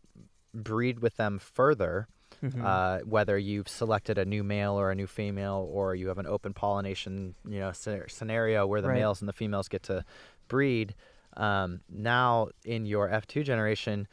[0.54, 2.06] breed with them further,
[2.42, 2.64] Mhm.
[2.64, 6.26] uh, whether you've selected a new male or a new female, or you have an
[6.26, 8.98] open pollination, you know, scenario where the Right.
[8.98, 10.04] males and the females get to
[10.48, 10.94] breed.
[11.36, 14.06] Um, now in your F2 generation,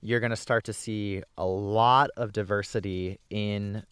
[0.00, 3.84] you're going to start to see a lot of diversity in,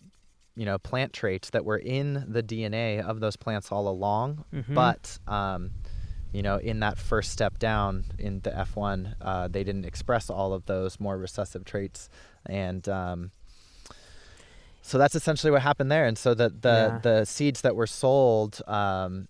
[0.57, 4.75] you know, plant traits that were in the DNA of those plants all along, Mhm.
[4.75, 5.71] but um,
[6.33, 10.53] you know, in that first step down in the F1, uh, they didn't express all
[10.53, 12.09] of those more recessive traits,
[12.47, 13.31] and um,
[14.91, 16.05] so that's essentially what happened there.
[16.05, 16.99] And so the the Yeah.
[16.99, 19.29] the seeds that were sold, um,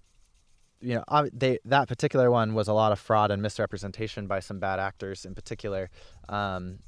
[0.80, 4.58] you know, they that particular one was a lot of fraud and misrepresentation by some
[4.58, 5.90] bad actors in particular.
[6.30, 6.78] Um,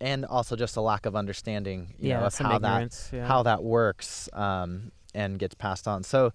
[0.00, 2.20] and also just a lack of understanding, you yeah.
[2.20, 3.26] know, of how that yeah.
[3.26, 6.02] how that works um, and gets passed on.
[6.02, 6.32] So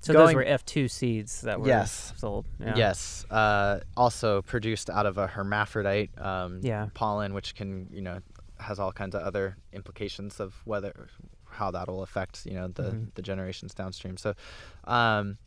[0.00, 2.12] So those were F2 seeds that were Yes.
[2.16, 2.44] sold.
[2.58, 2.74] Yeah.
[2.76, 3.24] Yes.
[3.30, 6.88] Uh, also produced out of a hermaphrodite um, Yeah.
[6.92, 8.18] pollen, which can you know
[8.58, 11.08] has all kinds of other implications of whether
[11.50, 13.14] how that will affect you know the Mhm.
[13.14, 14.16] the generations downstream.
[14.16, 14.34] So.
[14.84, 15.38] Um,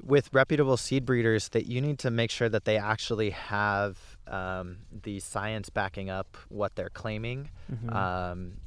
[0.00, 4.78] with reputable seed breeders, that you need to make sure that they actually have um,
[5.02, 7.92] the science backing up what they're claiming, Mhm.
[7.92, 8.60] um,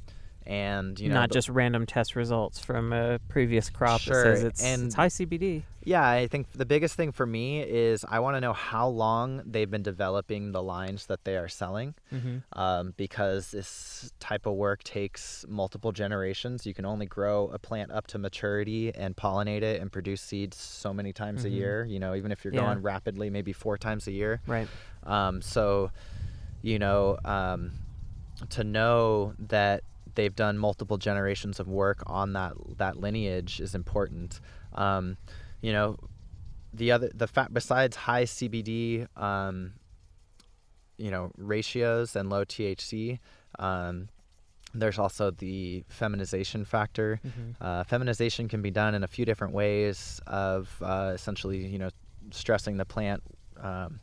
[0.46, 4.36] and you know not the- just random test results from a previous crop Sure, that
[4.36, 5.62] says it's, and- it's high CBD.
[5.84, 9.42] Yeah, I think the biggest thing for me is I want to know how long
[9.44, 12.36] they've been developing the lines that they are selling, Mm-hmm.
[12.56, 16.66] um, because this type of work takes multiple generations.
[16.66, 20.56] You can only grow a plant up to maturity and pollinate it and produce seeds
[20.56, 21.52] so many times a Mhm.
[21.54, 21.84] year.
[21.84, 22.60] You know, even if you're Yeah.
[22.60, 24.40] going rapidly, maybe four times a year.
[24.46, 24.68] Right.
[25.02, 25.90] Um, so,
[26.62, 27.72] you know, um,
[28.50, 29.82] to know that
[30.14, 34.40] they've done multiple generations of work on that that lineage is important.
[34.74, 35.16] Um,
[35.60, 35.96] you know,
[36.72, 39.72] the other the fact besides high CBD, um,
[40.98, 43.18] you know, ratios and low THC.
[43.58, 44.08] Um,
[44.74, 47.20] there's also the feminization factor.
[47.26, 47.50] Mm-hmm.
[47.60, 51.90] Uh, feminization can be done in a few different ways of uh, essentially, you know,
[52.30, 53.22] stressing the plant.
[53.60, 54.00] Um,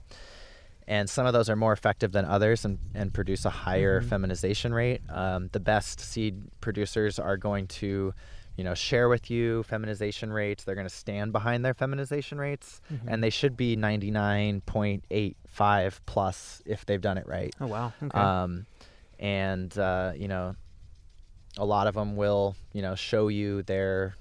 [0.90, 4.10] and some of those are more effective than others and, and produce a higher Mhm.
[4.10, 5.02] feminization rate.
[5.10, 8.14] Um, the best seed producers are going to,
[8.58, 10.64] you know, share with you feminization rates.
[10.64, 13.08] They're going to stand behind their feminization rates, Mm-hmm.
[13.10, 17.54] and they should be 99.85 plus if they've done it right.
[17.62, 17.94] oh wow.
[18.04, 18.18] Okay.
[18.20, 18.66] Um,
[19.20, 20.56] and uh, you know,
[21.58, 24.16] a lot of them will you know show you their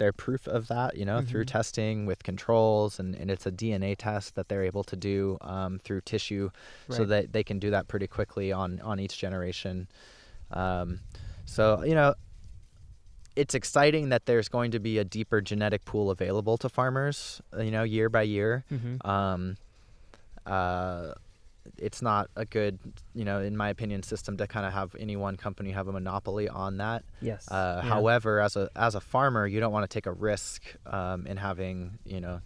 [0.00, 1.52] their proof of that you know through Mhm.
[1.58, 5.78] testing with controls and, and it's a DNA test that they're able to do um,
[5.84, 6.50] through tissue
[6.88, 9.86] so that they can do that pretty quickly on on each generation.
[10.50, 11.00] Um,
[11.44, 12.14] so you know.
[13.36, 17.70] It's exciting that there's going to be a deeper genetic pool available to farmers, you
[17.70, 18.94] know, year by year mm-hmm.
[19.08, 19.56] um,
[20.44, 21.14] uh,
[21.78, 22.78] it's not a good,
[23.14, 25.92] you know, in my opinion, system to kind of have any one company have a
[25.92, 27.04] monopoly on that.
[27.20, 27.48] Yes.
[27.50, 27.88] Uh, yeah.
[27.88, 31.36] However, as a as a farmer, you don't want to take a risk um, in
[31.36, 32.40] having, you know,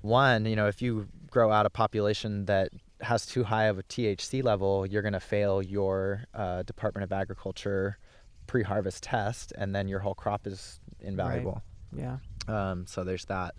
[0.00, 2.68] one, you know, if you grow out a population that
[3.00, 7.12] has too high of a THC level, you're going to fail your uh, Department of
[7.12, 7.98] Agriculture
[8.46, 11.62] pre-harvest test, and then your whole crop is invaluable.
[11.96, 12.18] Yeah.
[12.48, 13.54] Um, so there's that.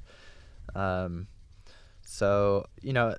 [0.74, 1.28] Um,
[2.04, 3.16] so you know,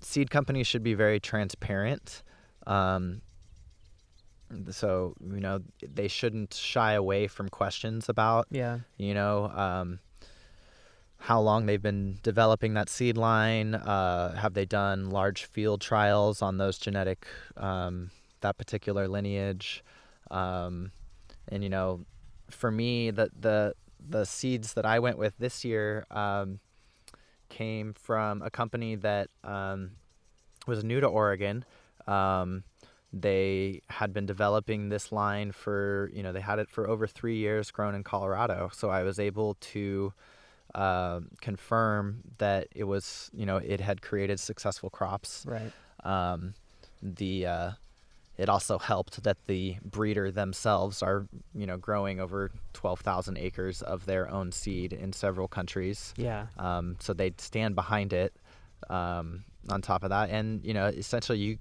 [0.00, 2.22] seed companies should be very transparent.
[2.66, 3.22] Um,
[4.70, 8.78] so you know they shouldn't shy away from questions about Yeah.
[8.96, 9.98] you know um,
[11.18, 13.74] how long they've been developing that seed line.
[13.74, 17.26] Uh, have they done large field trials on those genetic
[17.56, 19.82] um, that particular lineage?
[20.30, 20.92] Um,
[21.48, 22.06] and you know,
[22.50, 26.60] for me, the the the seeds that I went with this year um,
[27.48, 29.92] came from a company that um,
[30.66, 31.64] was new to Oregon.
[32.06, 32.64] Um,
[33.12, 37.36] they had been developing this line for you know they had it for over three
[37.36, 38.70] years, grown in Colorado.
[38.72, 40.12] So I was able to
[40.74, 45.44] uh, confirm that it was you know it had created successful crops.
[45.46, 45.72] Right.
[46.04, 46.54] Um,
[47.02, 47.70] the uh,
[48.38, 54.06] it also helped that the breeder themselves are you know growing over 12,000 acres of
[54.06, 56.14] their own seed in several countries.
[56.16, 56.46] Yeah.
[56.56, 58.32] Um, so they stand behind it.
[58.88, 61.58] Um, on top of that, and you know, essentially, you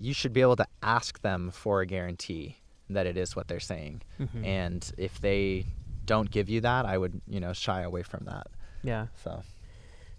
[0.00, 2.56] you should be able to ask them for a guarantee
[2.90, 4.02] that it is what they're saying.
[4.18, 4.44] Mhm.
[4.44, 5.66] And if they
[6.04, 8.46] don't give you that, I would you know shy away from that.
[8.82, 9.06] Yeah.
[9.22, 9.42] So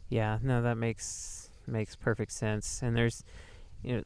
[0.10, 2.82] Yeah, no, that makes makes perfect sense.
[2.84, 3.24] And there's,
[3.84, 4.04] you know,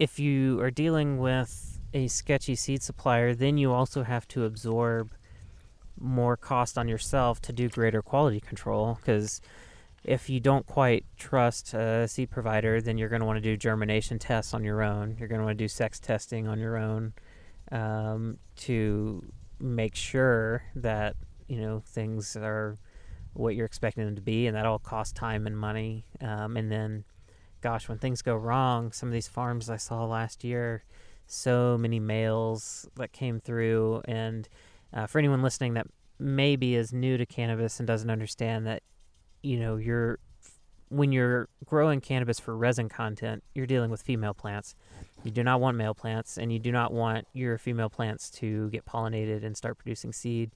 [0.00, 5.12] if you are dealing with a sketchy seed supplier, then you also have to absorb
[5.98, 8.98] more cost on yourself to do greater quality control.
[9.00, 9.42] Because
[10.02, 13.58] if you don't quite trust a seed provider, then you're going to want to do
[13.58, 15.16] germination tests on your own.
[15.18, 17.12] You're going to want to do sex testing on your own
[17.70, 19.22] um, to
[19.58, 21.14] make sure that
[21.46, 22.78] you know things are
[23.34, 26.06] what you're expecting them to be, and that all costs time and money.
[26.22, 27.04] Um, and then,
[27.60, 30.84] gosh, when things go wrong, some of these farms I saw last year,
[31.26, 34.02] so many males that came through.
[34.06, 34.48] And
[34.92, 35.86] uh, for anyone listening that
[36.18, 38.82] maybe is new to cannabis and doesn't understand that,
[39.42, 40.18] you know, you're
[40.90, 44.74] when you're growing cannabis for resin content, you're dealing with female plants.
[45.22, 48.68] You do not want male plants, and you do not want your female plants to
[48.70, 50.50] get pollinated and start producing seed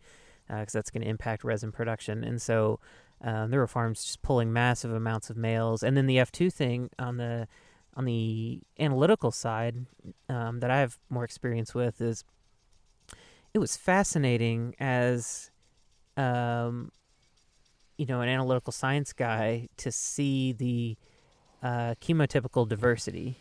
[0.49, 2.25] because that's going to impact resin production.
[2.25, 2.81] And so
[3.21, 5.83] um, there were farms just pulling massive amounts of males.
[5.83, 7.49] And then the F2 thing on the
[7.97, 9.87] on the analytical side
[10.29, 12.25] um, that I have more experience with is
[13.53, 15.51] it was fascinating as
[16.17, 16.91] um,
[17.97, 20.97] you know an analytical science guy to see the
[21.63, 23.39] uh, chemotypical diversity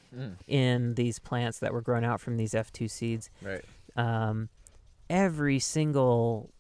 [0.47, 3.65] in these plants that were grown out from these F2 seeds right.
[3.97, 4.49] um,
[5.09, 6.53] every single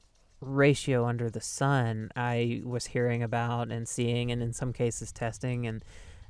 [0.43, 5.67] ratio under the sun I was hearing about and seeing, and in some cases testing,
[5.67, 5.83] and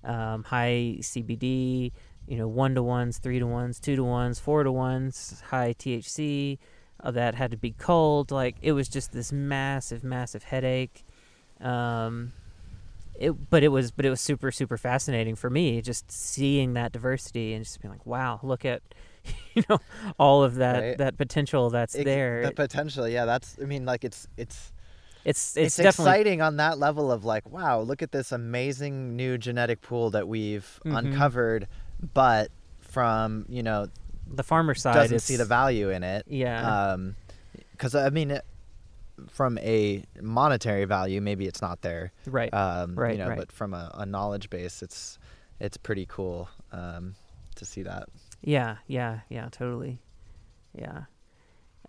[0.03, 1.91] um, high CBD,
[2.27, 5.73] you know, one to ones, three to ones, two to ones, four to ones, high
[5.73, 6.57] THC.
[6.99, 8.31] Uh, that had to be cold.
[8.31, 11.03] Like it was just this massive, massive headache.
[11.59, 12.31] Um,
[13.19, 16.91] it, but it was, but it was super, super fascinating for me just seeing that
[16.91, 18.81] diversity and just being like, wow, look at,
[19.55, 19.79] you know,
[20.17, 20.97] all of that Right.
[20.97, 22.45] that potential that's Ex- there.
[22.45, 23.25] The potential, yeah.
[23.25, 23.57] That's.
[23.61, 24.71] I mean, like it's it's
[25.25, 29.15] it's, it's, it's definitely exciting on that level of like, wow, look at this amazing
[29.15, 30.97] new genetic pool that we've Mhm.
[30.97, 31.67] uncovered,
[32.13, 32.49] but
[32.81, 33.87] from you know
[34.27, 34.95] the farmer side.
[34.95, 36.25] doesn't see the value in it.
[36.27, 36.91] Yeah.
[36.91, 37.15] Um,
[37.71, 38.45] because I mean, it,
[39.29, 42.11] from a monetary value, maybe it's not there.
[42.25, 42.53] right.
[42.53, 43.37] Um, Right, You know, right.
[43.37, 45.17] but from a, a knowledge base, it's
[45.59, 47.15] it's pretty cool um,
[47.55, 48.09] to see that.
[48.43, 49.99] Yeah, yeah, yeah, totally.
[50.73, 51.05] Yeah.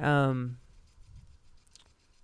[0.01, 0.59] Um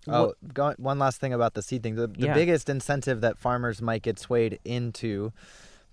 [0.07, 1.95] Oh, go, one last thing about the seed thing.
[1.95, 2.33] The, the Yeah.
[2.33, 5.31] biggest incentive that farmers might get swayed into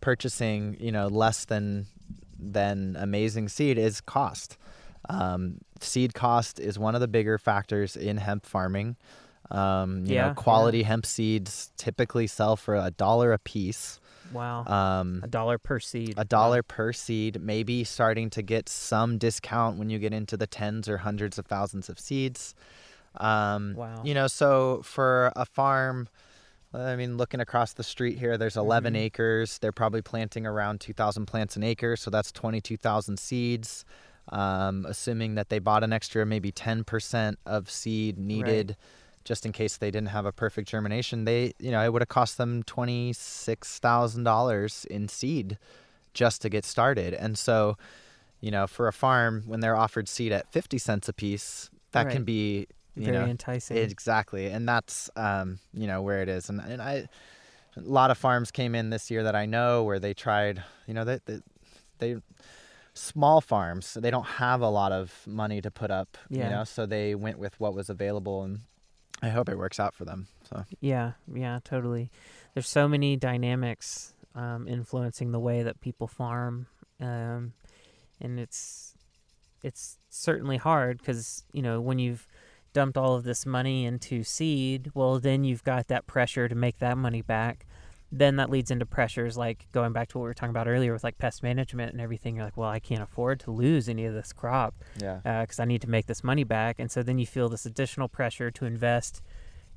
[0.01, 1.87] purchasing, you know, less than
[2.39, 4.57] than amazing seed is cost.
[5.11, 8.97] Um, seed cost is one of the bigger factors in hemp farming.
[9.51, 10.35] Um, you Yeah, know, yeah.
[10.35, 14.01] quality hemp seeds typically sell for a dollar a piece.
[14.33, 14.65] Wow.
[14.67, 16.15] Um, a dollar per seed.
[16.17, 20.47] a dollar per seed, maybe starting to get some discount when you get into the
[20.47, 22.55] tens or hundreds of thousands of seeds.
[23.17, 24.03] Um, Wow.
[24.05, 26.09] You know, so for a farm,
[26.75, 28.99] I mean, looking across the street here, there's 11 Mhm.
[28.99, 29.59] acres.
[29.59, 33.85] They're probably planting around 2,000 plants an acre, so that's 22,000 seeds.
[34.31, 38.77] Um, assuming that they bought an extra maybe 10% of seed needed
[39.29, 42.09] just in case they didn't have a perfect germination, they you know it would have
[42.21, 45.59] cost them twenty six thousand dollars in seed
[46.15, 47.13] just to get started.
[47.13, 47.77] And so,
[48.41, 52.07] you know, for a farm when they're offered seed at fifty cents a piece, that
[52.07, 52.13] Right.
[52.15, 52.67] can be
[52.97, 53.77] you Very know enticing.
[53.77, 56.49] exactly, and that's um, you know where it is.
[56.49, 56.95] And and I
[57.77, 60.95] a lot of farms came in this year that I know where they tried, you
[60.95, 61.39] know, they they,
[61.99, 62.17] they
[62.95, 66.45] small farms, so they don't have a lot of money to put up, Yeah.
[66.45, 68.61] you know, so they went with what was available and
[69.23, 70.29] I hope it works out for them.
[70.49, 72.11] So Yeah, yeah, totally.
[72.55, 76.67] There's so many dynamics um, influencing the way that people farm,
[77.01, 77.53] um,
[78.21, 78.95] and it's
[79.63, 82.27] it's certainly hard because you know when you've
[82.73, 86.79] dumped all of this money into seed, well, then you've got that pressure to make
[86.79, 87.67] that money back.
[88.11, 90.93] Then that leads into pressures like going back to what we were talking about earlier
[90.93, 92.37] with like pest management and everything.
[92.37, 95.21] You're like, well, I can't afford to lose any of this crop yeah.
[95.25, 96.77] Uh, because I need to make this money back.
[96.79, 99.23] And so then you feel this additional pressure to invest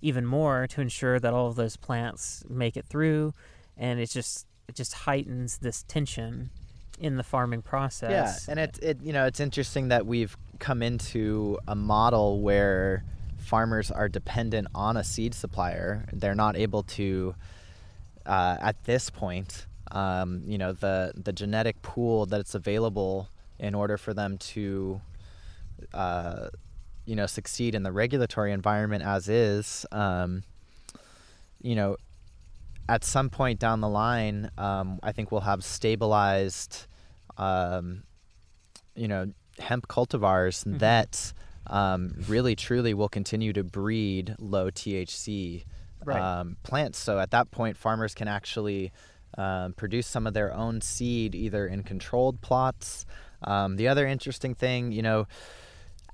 [0.01, 3.33] even more to ensure that all of those plants make it through.
[3.77, 6.51] And it just it just heightens this tension
[6.99, 8.45] in the farming process.
[8.47, 13.03] Yeah, and it it you know it's interesting that we've come into a model where
[13.41, 16.05] farmers are dependent on a seed supplier.
[16.13, 17.35] They're not able to,
[18.25, 23.97] uh, at this point, um, you know the the genetic pool that's available in order
[23.97, 24.99] for them to,
[25.93, 26.47] uh,
[27.05, 29.85] you know, succeed in the regulatory environment as is.
[29.91, 30.43] Um,
[31.61, 31.97] you know,
[32.89, 36.87] at some point down the line, um, I think we'll have stabilized,
[37.37, 38.01] um,
[38.95, 40.79] you know, hemp cultivars Mhm.
[40.79, 41.33] that
[41.67, 45.63] um, really truly will continue to breed low THC
[46.03, 46.21] Right.
[46.21, 46.97] um, plants.
[46.99, 48.91] So at that point, farmers can actually
[49.37, 53.05] um, produce some of their own seed either in controlled plots.
[53.43, 55.27] Um, the other interesting thing, you know,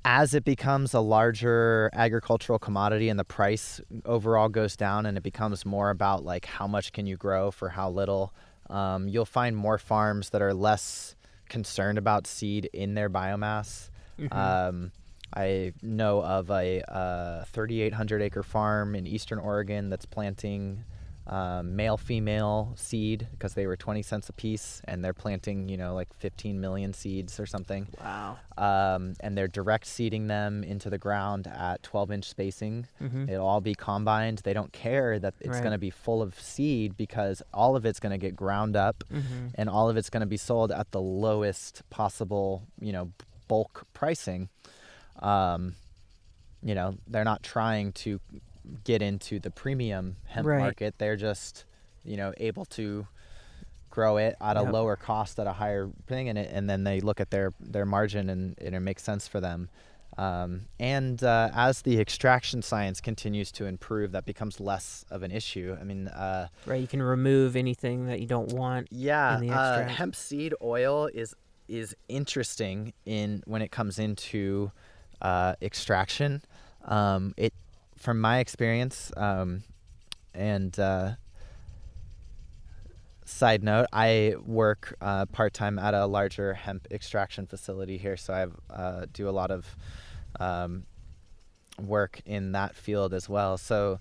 [0.05, 5.23] as it becomes a larger agricultural commodity and the price overall goes down and it
[5.23, 8.33] becomes more about like how much can you grow for how little,
[8.69, 11.15] um, you'll find more farms that are less
[11.49, 13.89] concerned about seed in their biomass.
[14.19, 14.31] Mhm.
[15.33, 20.83] I know of a uh, 3,800 acre farm in eastern Oregon that's planting
[21.27, 25.75] um, male female seed because they were 20 cents a piece and they're planting, you
[25.75, 27.85] know, like 15 million seeds or something.
[28.01, 28.37] wow.
[28.57, 32.87] Um, and they're direct seeding them into the ground at 12 inch spacing.
[33.01, 33.29] Mhm.
[33.29, 34.37] It'll all be combined.
[34.45, 35.59] They don't care that it's Right.
[35.63, 39.03] going to be full of seed because all of it's going to get ground up
[39.11, 39.51] Mhm.
[39.55, 43.11] and all of it's going to be sold at the lowest possible, you know,
[43.49, 44.47] bulk pricing.
[45.19, 45.75] Um,
[46.63, 48.19] you know, they're not trying to
[48.83, 50.59] get into the premium hemp Right.
[50.59, 50.95] market.
[50.97, 51.65] They're just,
[52.03, 53.07] you know, able to
[53.89, 56.99] grow it at a lower cost at a higher thing, and it, and then they
[56.99, 59.69] look at their their margin and, and it makes sense for them.
[60.17, 65.29] Um, and uh, as the extraction science continues to improve, that becomes less of an
[65.31, 65.77] issue.
[65.79, 66.81] I mean, uh, Right.
[66.81, 68.87] You can remove anything that you don't want.
[68.91, 71.35] yeah, in the uh, hemp seed oil is
[71.67, 74.71] is interesting in when it comes into
[75.21, 76.41] uh, extraction.
[76.85, 77.53] Um, it,
[77.97, 79.63] from my experience, um,
[80.33, 81.11] and uh,
[83.25, 88.33] side note, I work uh, part time at a larger hemp extraction facility here, so
[88.33, 89.75] I uh, do a lot of
[90.39, 90.85] um,
[91.79, 93.57] work in that field as well.
[93.57, 93.99] So.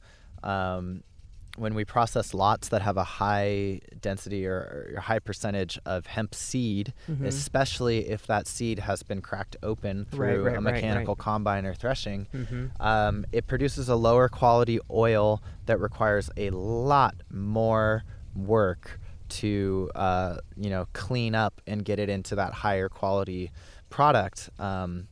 [1.57, 6.35] When we process lots that have a high density or, or high percentage of hemp
[6.35, 7.25] seed, Mhm.
[7.25, 11.25] especially if that seed has been cracked open through right, a mechanical right.
[11.25, 12.71] combine or threshing, Mhm.
[12.81, 18.05] um, it produces a lower quality oil that requires a lot more
[18.35, 23.51] work to uh, you know clean up and get it into that higher quality
[23.91, 25.09] product um,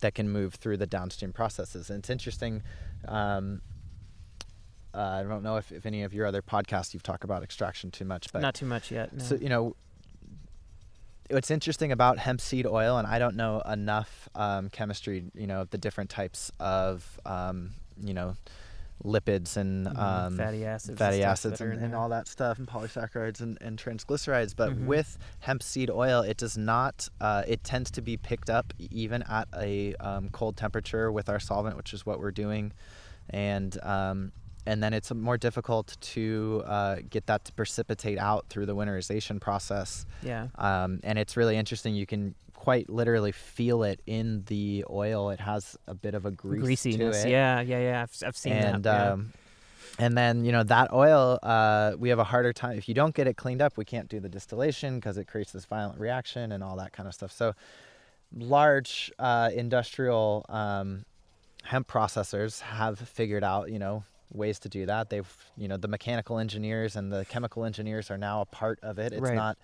[0.00, 1.90] that can move through the downstream processes.
[1.90, 2.62] And it's interesting.
[3.06, 3.60] Um,
[4.94, 7.90] uh, I don't know if, if any of your other podcasts you've talked about extraction
[7.90, 9.12] too much, but Not too much yet.
[9.12, 9.24] No.
[9.24, 9.76] so you know,
[11.30, 15.64] what's interesting about hemp seed oil, and I don't know enough um, chemistry, you know,
[15.64, 17.70] the different types of, um,
[18.02, 18.36] you know,
[19.04, 19.96] lipids and Mhm.
[19.98, 20.88] um, fatty acids.
[20.88, 24.54] and fatty acids and, and all that stuff, and polysaccharides and, and triglycerides.
[24.56, 24.86] But Mhm.
[24.86, 27.08] with hemp seed oil, it does not.
[27.20, 31.38] Uh, it tends to be picked up even at a um, cold temperature with our
[31.38, 32.72] solvent, which is what we're doing,
[33.30, 34.32] and um,
[34.68, 39.40] and then it's more difficult to uh, get that to precipitate out through the winterization
[39.40, 40.04] process.
[40.22, 40.48] Yeah.
[40.56, 41.94] Um, and it's really interesting.
[41.94, 45.30] You can quite literally feel it in the oil.
[45.30, 47.22] It has a bit of a grease Greasiness.
[47.22, 47.62] to it Yeah.
[47.62, 47.78] Yeah.
[47.78, 48.02] Yeah.
[48.02, 49.06] I've, I've seen and that.
[49.06, 49.12] yeah.
[49.12, 49.32] um,
[49.98, 53.14] and then you know that oil, uh, we have a harder time if you don't
[53.14, 53.78] get it cleaned up.
[53.78, 57.08] We can't do the distillation because it creates this violent reaction and all that kind
[57.08, 57.32] of stuff.
[57.32, 57.54] So,
[58.36, 61.06] large uh, industrial um,
[61.64, 65.10] hemp processors have figured out, you know, ways to do that.
[65.10, 68.98] They've, you know, the mechanical engineers and the chemical engineers are now a part of
[68.98, 69.12] it.
[69.12, 69.34] It's Right.
[69.34, 69.58] not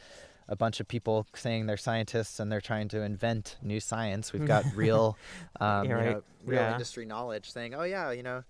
[0.49, 4.33] a bunch of people saying they're scientists and they're trying to invent new science.
[4.33, 5.17] We've got real,
[5.61, 6.05] um, Yeah, you right.
[6.17, 6.73] know, real Yeah.
[6.73, 8.45] industry knowledge saying, oh yeah, you know,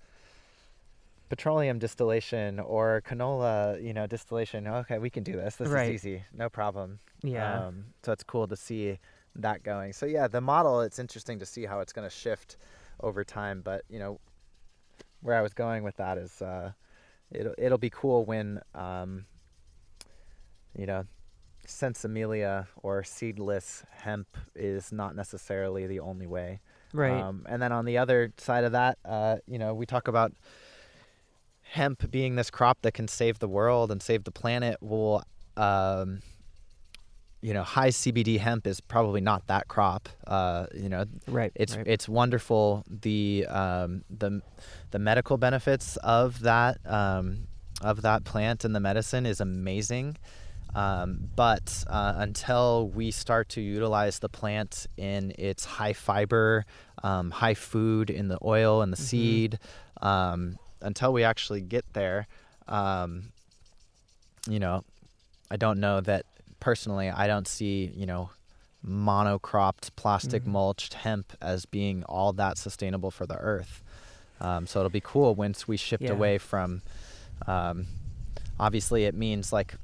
[1.28, 4.66] petroleum distillation or canola, you know, distillation.
[4.66, 5.56] Okay, we can do this.
[5.56, 5.88] This Right.
[5.88, 7.00] is easy, no problem.
[7.22, 7.66] Yeah.
[7.66, 8.98] Um, so it's cool to see
[9.36, 9.92] that going.
[9.92, 10.80] So yeah, the model.
[10.82, 12.56] It's interesting to see how it's going to shift
[13.00, 13.62] over time.
[13.62, 14.20] But you know,
[15.24, 16.72] where I was going with that is, uh,
[17.32, 19.24] it'll it'll be cool when, um,
[20.76, 21.04] you know,
[21.66, 26.60] sinsemilla or seedless hemp is not necessarily the only way.
[26.92, 27.18] right.
[27.20, 30.32] Um, and then on the other side of that, uh, you know, we talk about
[31.62, 34.76] hemp being this crop that can save the world and save the planet.
[34.82, 35.24] Well,
[35.56, 36.20] um,
[37.44, 40.08] you know, high CBD hemp is probably not that crop.
[40.26, 41.52] Uh, you know, right.
[41.54, 41.86] it's right.
[41.86, 44.40] it's wonderful the um, the
[44.92, 47.46] the medical benefits of that um,
[47.82, 50.16] of that plant and the medicine is amazing.
[50.74, 56.64] Um, but uh, until we start to utilize the plant in its high fiber,
[57.02, 59.00] um, high food in the oil and the Mhm.
[59.10, 59.58] seed,
[60.00, 62.26] um, until we actually get there,
[62.68, 63.32] um,
[64.48, 64.82] you know,
[65.50, 66.24] I don't know that
[66.68, 67.10] personally.
[67.10, 68.30] I don't see you know
[68.86, 70.48] monocropped plastic Mhm.
[70.58, 73.82] mulched hemp as being all that sustainable for the earth.
[74.40, 76.12] Um, so it'll be cool once we shift Yeah.
[76.12, 76.82] away from.
[77.46, 77.86] Um,
[78.58, 79.74] obviously, it means like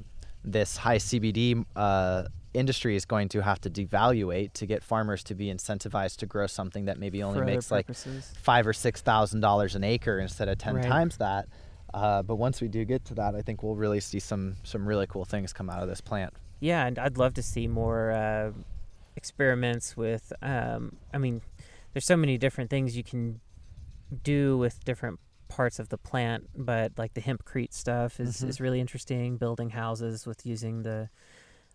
[0.44, 5.34] this high CBD uh, industry is going to have to devaluate to get farmers to
[5.34, 7.86] be incentivized to grow something that maybe only makes like
[8.36, 10.84] five or six thousand dollars an acre instead of ten Right.
[10.84, 11.46] times that.
[11.94, 14.86] Uh, but once we do get to that, I think we'll really see some some
[14.86, 16.32] really cool things come out of this plant.
[16.60, 18.52] Yeah, and I'd love to see more uh,
[19.16, 20.32] experiments with.
[20.42, 21.40] Um, I mean,
[21.92, 23.40] there's so many different things you can
[24.22, 28.48] do with different parts of the plant, but like the hempcrete stuff is, Mhm.
[28.48, 29.36] is really interesting.
[29.36, 31.08] Building houses with using the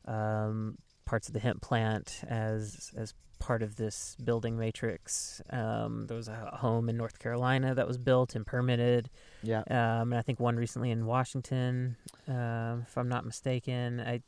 [0.05, 5.41] um, parts of the hemp plant as as part of this building matrix.
[5.49, 9.09] Um, there was a home in North Carolina that was built and permitted.
[9.43, 9.59] Yeah.
[9.69, 13.99] Um, and I think one recently in Washington, um, if I'm not mistaken.
[13.99, 14.21] I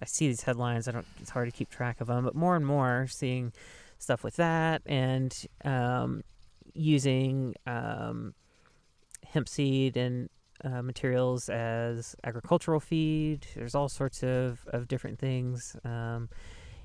[0.00, 0.88] I see these headlines.
[0.88, 1.06] I don't.
[1.20, 3.52] It's hard to keep track of them, but more and more seeing
[3.98, 6.22] stuff with that and um,
[6.72, 8.34] using um,
[9.26, 10.28] hemp seed and
[10.64, 13.46] uh, materials as agricultural feed.
[13.54, 16.28] There's all sorts of, of different things, um,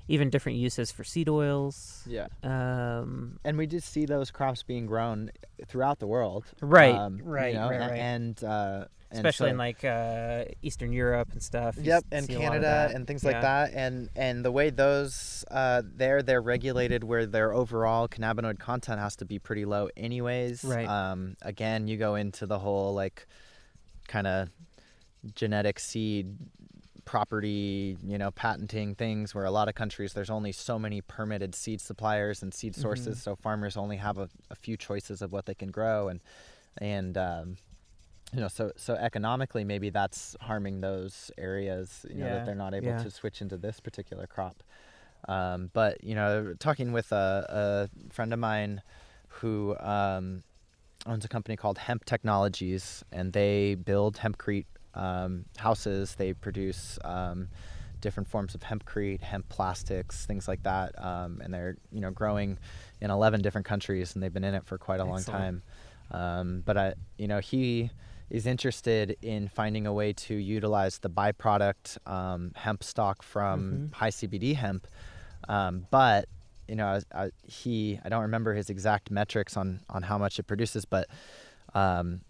[0.08, 2.02] even different uses for seed oils.
[2.06, 2.28] Yeah.
[2.42, 5.30] Um, and we just see those crops being grown
[5.66, 6.44] throughout the world.
[6.60, 7.98] Right, um, you right, know, right, right.
[7.98, 11.76] And, uh, and especially so- in like uh, Eastern Europe and stuff.
[11.80, 13.30] Yep, and see a lot of Canada and things Yeah.
[13.32, 18.58] like that, and and the way those uh, there they're regulated where their overall cannabinoid
[18.58, 20.64] content has to be pretty low, anyways.
[20.64, 20.88] Right.
[20.88, 23.26] Um, again, you go into the whole like
[24.08, 24.48] kind of
[25.34, 26.36] genetic seed
[27.06, 31.54] property, you know, patenting things where a lot of countries there's only so many permitted
[31.54, 33.22] seed suppliers and seed sources, Mhm.
[33.22, 36.20] so farmers only have a, a few choices of what they can grow, and
[36.78, 37.56] and um,
[38.34, 42.54] you know, so so economically maybe that's harming those areas, you know, Yeah, that they're
[42.54, 42.98] not able yeah.
[43.02, 44.62] to switch into this particular crop.
[45.28, 48.82] Um, but you know, talking with a, a friend of mine
[49.28, 50.42] who um,
[51.06, 56.14] owns a company called Hemp Technologies, and they build hempcrete um, houses.
[56.16, 57.48] They produce um,
[58.00, 62.58] different forms of hempcrete, hemp plastics, things like that, um, and they're you know growing
[63.00, 65.62] in 11 different countries, and they've been in it for quite a long time.
[66.10, 67.90] Um, but I, you know, he
[68.30, 73.94] is interested in finding a way to utilize the byproduct um, hemp stalk from Mhm.
[73.94, 74.86] high CBD hemp,
[75.48, 76.28] um, but
[76.68, 80.38] you know, I, I, he I don't remember his exact metrics on on how much
[80.40, 81.06] it produces, but
[81.74, 82.20] um,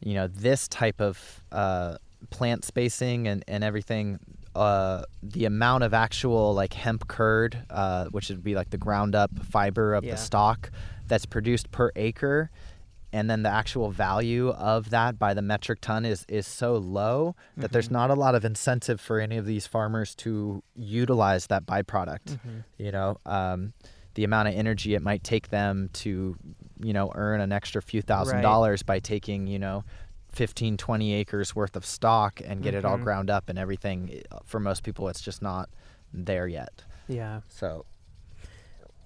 [0.00, 1.96] you know, this type of uh,
[2.30, 4.18] plant spacing and and everything.
[4.52, 9.14] Uh, the amount of actual like hemp hurd, uh, which would be like the ground
[9.14, 10.12] up fiber of Yeah.
[10.12, 10.72] the stalk,
[11.06, 12.50] that's produced per acre,
[13.12, 17.36] and then the actual value of that by the metric ton is is so low
[17.58, 17.92] that there's Mhm.
[17.92, 22.64] not a lot of incentive for any of these farmers to utilize that byproduct Mhm.
[22.76, 23.72] you know um,
[24.14, 26.36] the amount of energy it might take them to
[26.82, 28.42] you know earn an extra few thousand Right.
[28.42, 29.84] dollars by taking you know
[30.32, 33.02] 15 20 acres worth of stalk and get it all Mhm.
[33.02, 35.68] ground up and everything for most people it's just not
[36.12, 37.40] there yet Yeah.
[37.48, 37.84] so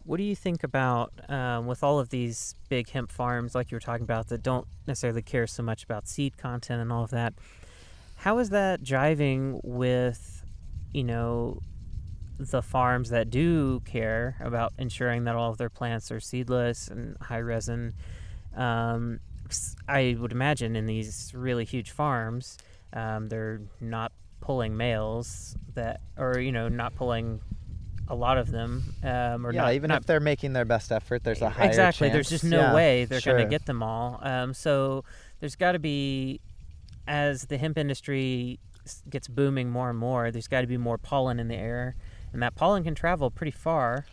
[0.05, 3.77] What do you think about um, with all of these big hemp farms, like you
[3.77, 7.11] were talking about, that don't necessarily care so much about seed content and all of
[7.11, 7.33] that?
[8.17, 10.45] How is that driving with,
[10.93, 11.63] you know,
[12.39, 17.17] the farms that do care about ensuring that all of their plants are seedless and
[17.21, 17.95] high resin,
[18.57, 19.21] um,
[19.89, 22.59] I would imagine in these really huge farms,
[22.93, 27.41] um, they're not pulling males that, or you know, not pulling
[28.09, 30.93] a lot of them, um, or yeah, not even not if they're making their best
[30.93, 32.09] effort, there's a higher exactly.
[32.11, 34.19] There's just no Yeah, way they're going to get them all.
[34.23, 35.05] Um, so
[35.41, 36.41] there's got to be,
[37.07, 38.59] as the hemp industry
[39.09, 41.97] gets booming more and more, there's got to be more pollen in the air,
[42.35, 44.05] and that pollen can travel pretty far.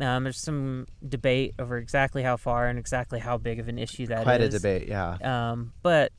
[0.00, 4.06] Um, there's some debate over exactly how far and exactly how big of an issue
[4.06, 4.24] that is.
[4.24, 5.16] Quite a debate, yeah.
[5.22, 6.12] Um, but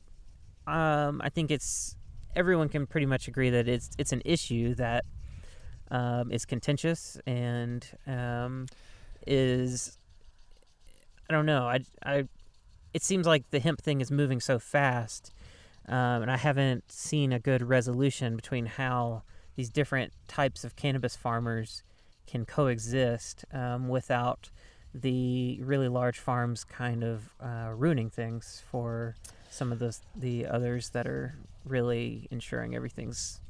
[0.66, 1.96] um, I think it's
[2.36, 5.04] everyone can pretty much agree that it's it's an issue that
[5.90, 8.66] um, is contentious and um,
[9.26, 9.96] is
[11.28, 12.24] I don't know I I
[12.92, 15.32] it seems like the hemp thing is moving so fast
[15.88, 19.22] um, and I haven't seen a good resolution between how
[19.58, 21.82] these different types of cannabis farmers
[22.28, 24.50] can coexist um, without
[24.94, 29.16] the really large farms kind of uh, ruining things for
[29.50, 31.34] some of the the others that are
[31.64, 33.40] really ensuring everything's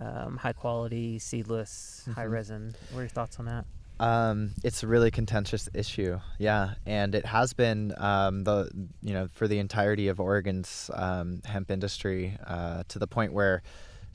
[0.00, 2.30] um, high quality, seedless, high Mhm.
[2.30, 2.74] resin.
[2.90, 3.66] What are your thoughts on that?
[4.00, 8.70] Um, it's a really contentious issue, yeah, and it has been um, the
[9.02, 13.62] you know for the entirety of Oregon's um, hemp industry uh, to the point where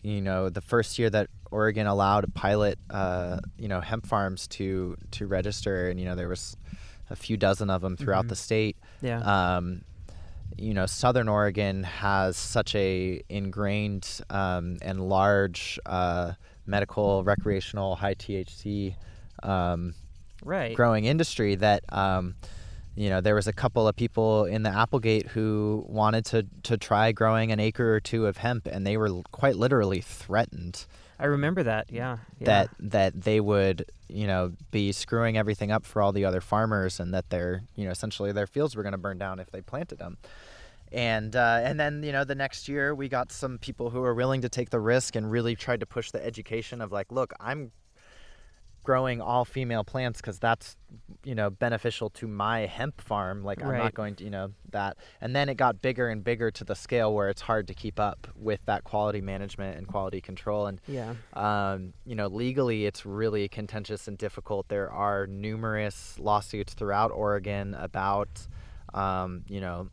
[0.02, 4.98] you know the first year that Oregon allowed pilot uh, you know hemp farms to
[5.12, 6.56] to register, and you know there was
[7.10, 8.30] a few dozen of them throughout Mhm.
[8.30, 8.78] the state.
[9.02, 9.20] Yeah.
[9.58, 9.82] Um,
[10.58, 16.34] you know, Southern Oregon has such a ingrained um, and large uh,
[16.66, 18.96] medical, recreational, high THC
[19.44, 19.94] um,
[20.44, 20.76] right.
[20.76, 22.36] growing industry that um,
[22.96, 26.78] you know there was a couple of people in the Applegate who wanted to to
[26.78, 30.86] try growing an acre or two of hemp, and they were quite literally threatened
[31.22, 31.92] I remember that.
[31.92, 32.18] Yeah.
[32.40, 32.46] yeah.
[32.46, 37.00] that that they would you know be screwing everything up for all the other farmers
[37.00, 39.62] and that their you know essentially their fields were going to burn down if they
[39.62, 40.18] planted them
[40.92, 44.16] and uh, and then you know the next year we got some people who were
[44.16, 47.34] willing to take the risk and really tried to push the education of like look
[47.40, 47.72] i'm
[48.84, 50.76] growing all female plants because that's
[51.24, 54.98] you know beneficial to my hemp farm like i'm not going to you know that
[55.22, 58.00] and then it got bigger and bigger to the scale where it's hard to keep
[58.00, 61.14] up with that quality management and quality control and yeah.
[61.34, 64.68] um, you know, legally it's really contentious and difficult.
[64.68, 68.48] There are numerous lawsuits throughout Oregon about,
[68.94, 69.90] um, you know,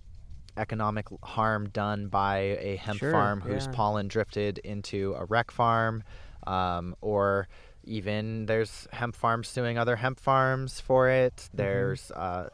[0.56, 3.72] economic harm done by a hemp Sure, farm whose yeah.
[3.72, 6.02] pollen drifted into a rec farm,
[6.46, 7.48] um, or
[7.88, 11.48] even there's hemp farms suing other hemp farms for it.
[11.52, 12.50] There's uh,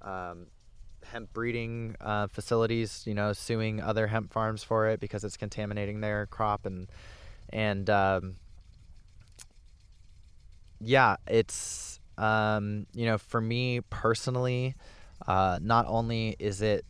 [0.00, 0.46] um,
[1.04, 6.00] hemp breeding uh, facilities, you know, suing other hemp farms for it because it's contaminating
[6.00, 6.88] their crop and
[7.50, 8.36] and um,
[10.80, 14.74] yeah, it's um, you know for me personally,
[15.26, 16.84] uh, not only is it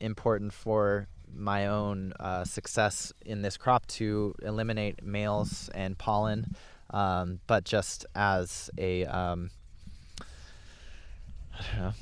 [0.00, 6.54] important for my own uh, success in this crop to eliminate males and pollen,
[6.94, 9.50] um, but just as a um,
[11.52, 11.92] I don't know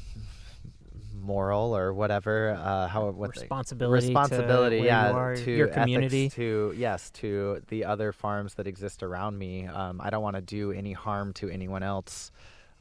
[1.20, 4.06] moral or whatever uh, how what responsibility.
[4.08, 6.30] responsibility to yeah You are, to your ethics, community.
[6.30, 10.42] to yes to the other farms that exist around me um, i don't want to
[10.42, 12.32] do any harm to anyone else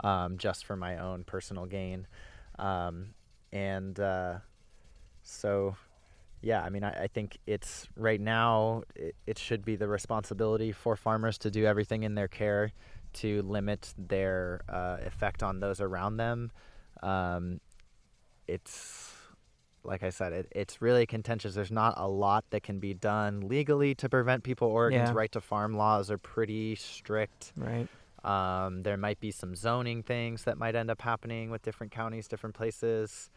[0.04, 2.08] um, just for my own personal gain
[2.58, 3.14] um,
[3.54, 4.40] and uh,
[5.22, 5.76] so
[6.42, 10.72] yeah i mean I, I think it's right now it, it should be the responsibility
[10.72, 12.72] for farmers to do everything in their care
[13.14, 16.52] to limit their uh, effect on those around them
[17.04, 17.60] um,
[18.48, 19.14] it's
[19.84, 21.56] like I said, it, it's really contentious.
[21.56, 24.68] There's not a lot that can be done legally to prevent people.
[24.68, 25.16] Oregon's Yeah.
[25.16, 27.52] right to farm laws are pretty strict.
[27.56, 27.88] Right.
[28.24, 32.28] Um, there might be some zoning things that might end up happening with different counties,
[32.28, 33.32] different places.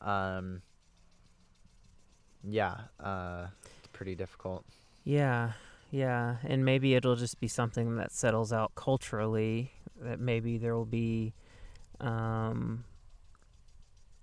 [0.00, 0.62] Um,
[2.44, 3.46] yeah, uh,
[3.78, 4.64] it's pretty difficult.
[5.04, 5.52] Yeah,
[5.90, 9.72] yeah, and maybe it'll just be something that settles out culturally.
[10.00, 11.34] That maybe there will be
[12.00, 12.84] um,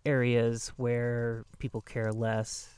[0.06, 2.70] areas where people care less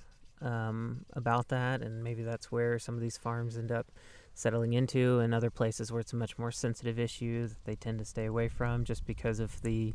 [0.42, 3.88] um, about that, and maybe that's where some of these farms end up
[4.34, 8.00] settling into, and other places where it's a much more sensitive issue that they tend
[8.00, 9.94] to stay away from, just because of the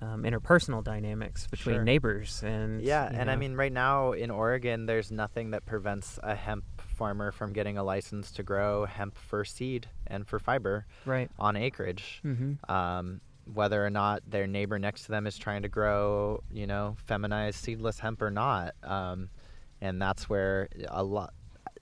[0.00, 1.84] um, interpersonal dynamics between Sure.
[1.84, 6.34] neighbors and Yeah, and I mean, right now in Oregon, there's nothing that prevents a
[6.34, 11.30] hemp farmer from getting a license to grow hemp for seed and for fiber right.
[11.38, 12.20] on acreage.
[12.24, 12.70] Mm-hmm.
[12.70, 13.20] Um,
[13.52, 17.58] whether or not their neighbor next to them is trying to grow, you know, feminized
[17.62, 18.74] seedless hemp or not.
[18.82, 19.28] Um,
[19.80, 21.32] and that's where a lot,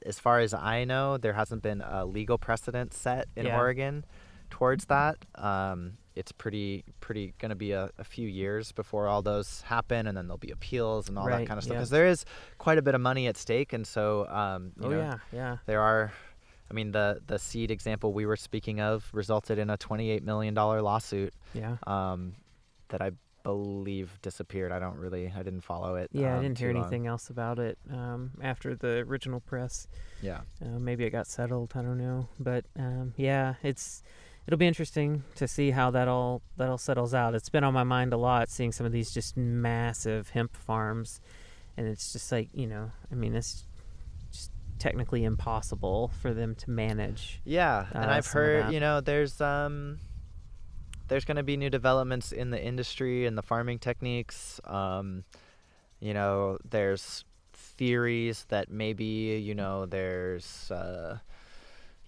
[0.06, 3.58] as far as I know, there hasn't been a legal precedent set in Yeah.
[3.58, 4.04] Oregon
[4.50, 5.18] towards that.
[5.34, 10.06] Um, it's pretty pretty going to be a, a few years before all those happen,
[10.06, 11.74] and then there'll be appeals and all that kind of stuff.
[11.74, 11.78] yeah.
[11.78, 12.24] Because there is
[12.58, 15.56] quite a bit of money at stake, and so um, you oh know, yeah, yeah.
[15.66, 16.12] there are.
[16.70, 20.52] I mean, the the seed example we were speaking of resulted in a twenty-eight million
[20.54, 21.76] dollar lawsuit Yeah.
[21.86, 22.34] um,
[22.88, 23.12] that I
[23.42, 24.70] believe disappeared.
[24.72, 26.10] I don't really, I didn't follow it.
[26.12, 26.84] Yeah, I um, didn't hear too long.
[26.84, 29.88] anything else about it um, after the original press.
[30.20, 31.72] Yeah, Uh, maybe it got settled.
[31.74, 34.02] I don't know, but um, yeah, it's
[34.48, 37.34] it'll be interesting to see how that all that all settles out.
[37.34, 41.20] It's been on my mind a lot, seeing some of these just massive hemp farms,
[41.76, 43.66] and it's just like you know, I mean, it's
[44.32, 47.42] just technically impossible for them to manage.
[47.44, 49.98] yeah, and uh, I've heard, you know, there's um,
[51.08, 54.62] there's going to be new developments in the industry and the farming techniques.
[54.64, 55.24] Um,
[56.00, 57.22] you know, there's
[57.52, 59.04] theories that maybe
[59.44, 61.18] you know there's uh,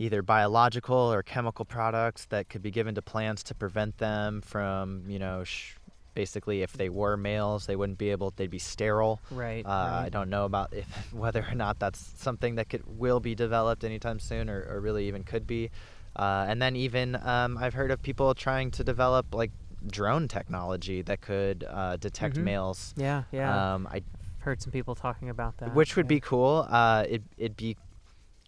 [0.01, 5.05] either biological or chemical products that could be given to plants to prevent them from
[5.07, 5.75] you know sh-
[6.15, 9.65] basically if they were males they wouldn't be able they'd be sterile Right.
[9.65, 13.35] uh, i don't know about if whether or not that's something that could will be
[13.35, 15.71] developed anytime soon or, or really even could be
[16.17, 19.53] uh, and then even um, i've heard of people trying to develop like
[19.87, 22.43] drone technology that could uh, detect Mhm.
[22.45, 23.75] males Yeah, yeah.
[23.75, 25.75] um, I I've heard some people talking about that.
[25.75, 26.17] which would yeah.
[26.17, 26.67] be cool.
[26.71, 27.77] Uh, it it'd be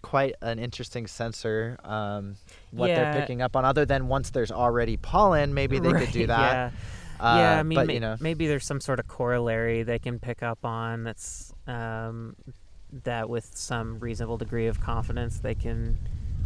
[0.03, 1.78] quite an interesting sensor.
[1.84, 2.36] Um,
[2.72, 3.12] what Yeah.
[3.12, 6.53] they're picking up on, other than once there's already pollen, maybe they could do that.
[6.53, 6.70] Yeah.
[7.20, 9.98] Uh, yeah, I mean, but may- you know, maybe there's some sort of corollary they
[10.00, 12.34] can pick up on that's um,
[13.05, 15.96] that with some reasonable degree of confidence they can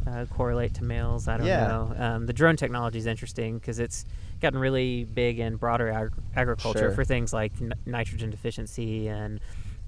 [0.07, 1.27] uh, correlate to males.
[1.29, 1.67] I don't Yeah.
[1.67, 1.95] know.
[1.99, 4.05] Um, the drone technology is interesting because it's
[4.41, 6.91] gotten really big in broader ag- agriculture Sure.
[6.93, 9.41] for things like n- nitrogen deficiency and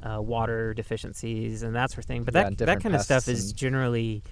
[0.03, 2.25] uh, water deficiencies and that sort of thing.
[2.25, 4.23] But Yeah, that that kind of stuff is generally,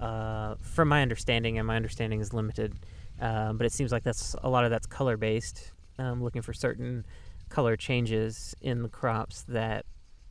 [0.00, 2.74] uh, from my understanding, and my understanding is limited.
[3.20, 6.54] Um, but it seems like that's a lot of that's color based, um, looking for
[6.54, 7.04] certain
[7.50, 9.84] color changes in the crops that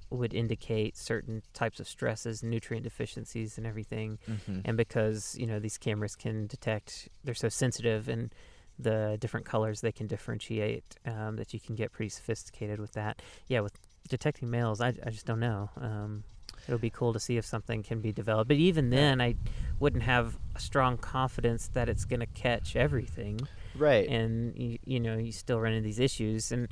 [0.09, 4.17] would indicate certain types of stresses, nutrient deficiencies, and everything.
[4.27, 4.61] mhm.
[4.65, 8.33] And because you know these cameras can detect, they're so sensitive and
[8.79, 13.21] the different colors they can differentiate um, that you can get pretty sophisticated with that.
[13.47, 13.73] Yeah, with
[14.07, 15.69] detecting males, I, I just don't know.
[15.77, 16.23] Um,
[16.67, 18.47] it'll be cool to see if something can be developed.
[18.47, 19.35] But even then, I
[19.79, 23.39] wouldn't have a strong confidence that it's going to catch everything
[23.75, 24.07] right.
[24.07, 26.67] and you, you know you still run into these issues and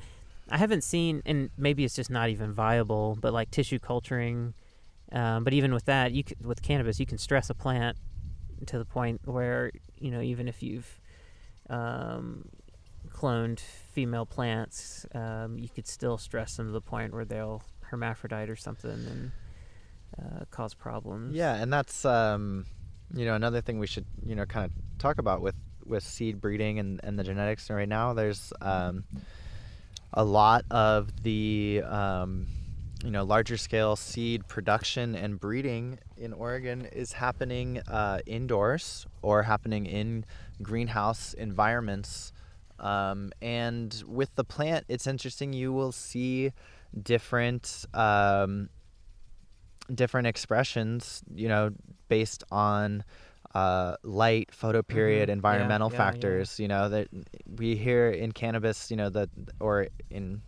[0.49, 4.53] i haven't seen and maybe it's just not even viable but like tissue culturing
[5.13, 7.97] um, but even with that you with cannabis you can stress a plant
[8.65, 10.99] to the point where you know even if you've
[11.69, 12.47] um,
[13.17, 18.49] cloned female plants um, you could still stress them to the point where they'll hermaphrodite
[18.49, 19.31] or something and
[20.21, 22.65] uh, cause problems Yeah, and that's um,
[23.13, 25.55] you know another thing we should you know kind of talk about with
[25.85, 28.13] with seed breeding and and the genetics And right now.
[28.13, 29.03] There's um,
[30.13, 32.47] a lot of the um,
[33.03, 39.43] you know larger scale seed production and breeding in Oregon is happening uh, indoors or
[39.43, 40.25] happening in
[40.61, 42.33] greenhouse environments.
[42.79, 45.53] Um, and with the plant, it's interesting.
[45.53, 46.51] You will see
[47.01, 48.69] different um,
[49.93, 51.71] different expressions, you know,
[52.09, 53.03] based on
[53.55, 55.33] uh, light, photo period, Mhm.
[55.33, 56.11] Environmental yeah, yeah.
[56.11, 56.59] factors.
[56.59, 57.07] You know that
[57.47, 60.41] we hear in cannabis, you know, that or in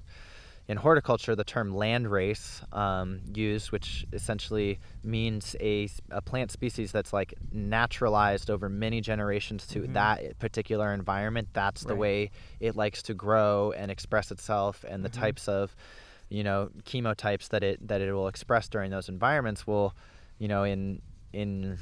[0.70, 6.92] in horticulture, the term land race um, used, which essentially means a, a plant species
[6.92, 9.94] that's like naturalized over many generations to Mhm.
[9.94, 11.48] that particular environment.
[11.54, 15.20] That's the way it likes to grow and express itself, and the Mhm.
[15.20, 15.76] types of
[16.30, 19.96] you know chemotypes that it that it will express during those environments will
[20.38, 21.02] you know in
[21.34, 21.80] in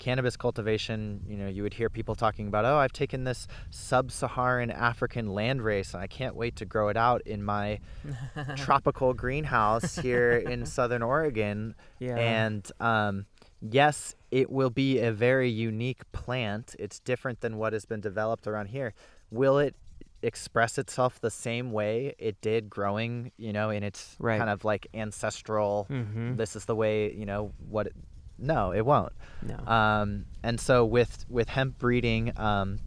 [0.00, 4.70] cannabis cultivation you know you would hear people talking about oh i've taken this sub-saharan
[4.70, 7.78] african land race and i can't wait to grow it out in my
[8.56, 13.26] tropical greenhouse here in southern oregon yeah and um,
[13.60, 16.74] yes, it will be a very unique plant.
[16.78, 18.94] It's different than what has been developed around here.
[19.30, 19.76] Will it
[20.22, 24.38] express itself the same way it did growing, you know, in its Right.
[24.38, 26.36] kind of like ancestral, mm-hmm.
[26.36, 27.94] this is the way, you know, what it,
[28.40, 29.12] no, it won't.
[29.42, 32.78] no Um, and so with with hemp breeding, um,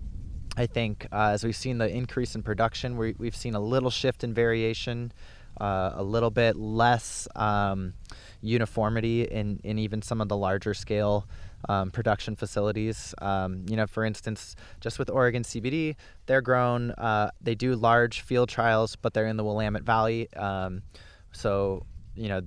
[0.55, 3.89] I think uh, as we've seen the increase in production, we, we've seen a little
[3.89, 5.11] shift in variation,
[5.59, 7.93] uh, a little bit less um,
[8.41, 11.27] uniformity in, in even some of the larger scale
[11.69, 13.15] um, production facilities.
[13.19, 15.95] Um, you know, for instance, just with Oregon CBD,
[16.27, 16.91] they're grown.
[16.91, 20.31] Uh, they do large field trials, but they're in the Willamette Valley.
[20.33, 20.83] Um,
[21.31, 21.85] so
[22.15, 22.41] you know,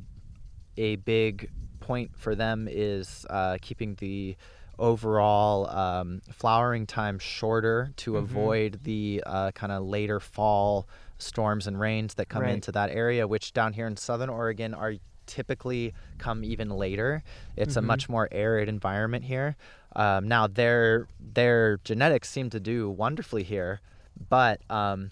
[0.76, 1.50] a big
[1.86, 4.36] point for them is uh, keeping the
[4.78, 8.18] overall um, flowering time shorter to Mhm.
[8.24, 10.86] avoid the uh, kind of later fall
[11.18, 12.52] storms and rains that come Right.
[12.54, 14.94] into that area, which down here in southern Oregon are
[15.26, 17.22] typically come even later.
[17.56, 17.86] It's a Mhm.
[17.86, 19.56] much more arid environment here.
[19.94, 23.80] Um, now their their genetics seem to do wonderfully here,
[24.28, 25.10] but um,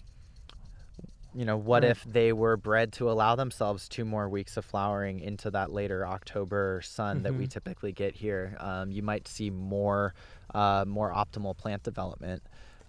[1.35, 1.91] you know, what Right.
[1.91, 6.07] if they were bred to allow themselves two more weeks of flowering into that later
[6.07, 7.49] October sun that we Mhm.
[7.51, 8.55] typically get here?
[8.59, 10.13] Um, you might see more
[10.53, 12.41] uh, more optimal plant development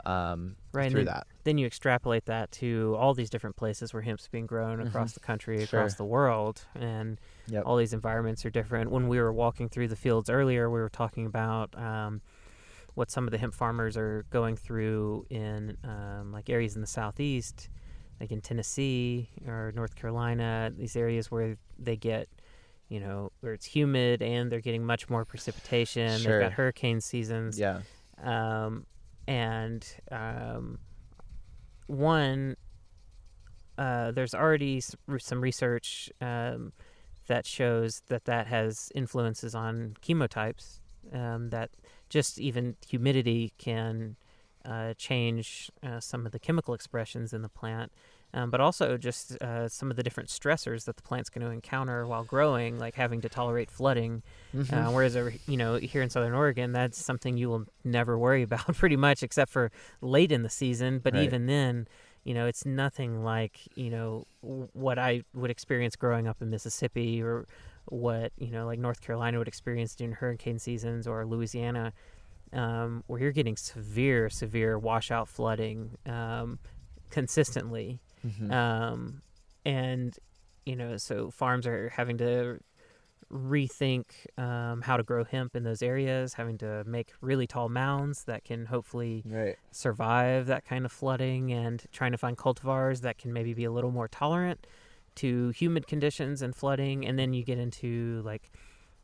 [0.05, 1.27] um, Right, through then- that.
[1.43, 4.87] Then you extrapolate that to all these different places where hemp's being grown Mhm.
[4.89, 5.81] across the country, Sure.
[5.81, 7.19] across the world, and
[7.49, 7.65] Yep.
[7.67, 8.93] all these environments are different.
[8.93, 12.21] When we were walking through the fields earlier, we were talking about um,
[12.95, 16.87] what some of the hemp farmers are going through in um, like areas in the
[16.87, 17.69] southeast,
[18.21, 22.29] like in Tennessee or North Carolina, these areas where they get,
[22.89, 26.19] you know, where it's humid and they're getting much more precipitation.
[26.19, 26.39] Sure.
[26.41, 27.81] They've got hurricane seasons Yeah.
[28.23, 28.87] um,
[29.29, 30.79] and um,
[31.87, 32.57] one
[33.79, 36.73] uh, there's already some research um,
[37.27, 40.81] that shows that that has influences on chemotypes
[41.13, 41.71] um, that
[42.09, 44.17] just even humidity can
[44.67, 47.93] uh, change uh, some of the chemical expressions in the plant
[48.35, 51.51] um, but also just uh, some of the different stressors that the plant's going to
[51.53, 54.23] encounter while growing like having to tolerate flooding
[54.55, 54.73] Mhm.
[54.89, 55.17] uh, whereas
[55.47, 59.23] you know here in Southern Oregon, that's something you will never worry about pretty much,
[59.23, 59.71] except for
[60.01, 60.99] late in the season.
[60.99, 61.23] But Right.
[61.25, 61.87] even then,
[62.25, 67.23] you know, it's nothing like you know what I would experience growing up in Mississippi
[67.23, 67.47] or
[67.87, 71.93] what you know like North Carolina would experience during hurricane seasons or Louisiana,
[72.53, 76.59] um, where you're getting severe, severe washout flooding um,
[77.11, 78.51] consistently Mhm.
[78.51, 79.23] um,
[79.65, 80.19] and
[80.65, 82.59] you know so farms are having to
[83.33, 84.05] rethink
[84.39, 88.45] um, how to grow hemp in those areas having to make really tall mounds that
[88.45, 89.57] can hopefully right.
[89.73, 93.71] survive that kind of flooding and trying to find cultivars that can maybe be a
[93.71, 94.67] little more tolerant
[95.17, 98.51] to humid conditions and flooding and then you get into like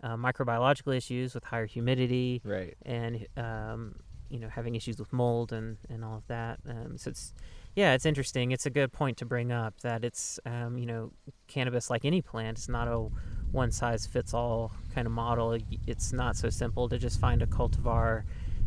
[0.02, 2.74] uh, microbiological issues with higher humidity Right.
[2.84, 3.96] and um,
[4.28, 6.60] you know having issues with mold and and all of that.
[6.68, 7.34] Um, so it's
[7.74, 8.50] yeah, it's interesting.
[8.52, 11.12] It's a good point to bring up that it's um, you know
[11.48, 13.08] cannabis like any plant it's not a
[13.52, 15.56] one size fits all kind of model.
[15.86, 18.22] It's not so simple to just find a cultivar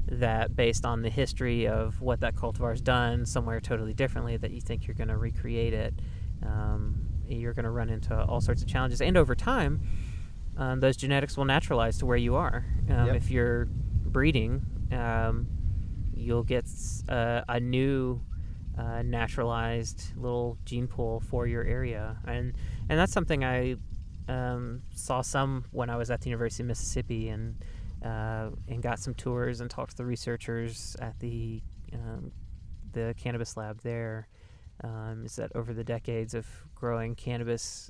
[0.07, 4.61] that based on the history of what that cultivar's done somewhere totally differently that you
[4.61, 5.95] think you're going to recreate it.
[6.43, 9.81] Um, you're going to run into all sorts of challenges, and over time,
[10.57, 12.65] um, those genetics will naturalize to where you are.
[12.89, 13.15] Um, Yep.
[13.15, 15.47] If you're breeding, um,
[16.13, 16.65] you'll get
[17.09, 18.21] uh, a new
[18.77, 22.53] uh, naturalized little gene pool for your area, and
[22.89, 23.75] and that's something I
[24.27, 27.55] um, saw some when I was at the University of Mississippi and
[28.03, 31.61] uh, and got some tours and talked to the researchers at the
[31.93, 32.31] um,
[32.93, 34.27] the cannabis lab there.
[34.83, 36.45] Um, is that over the decades of
[36.75, 37.89] growing cannabis,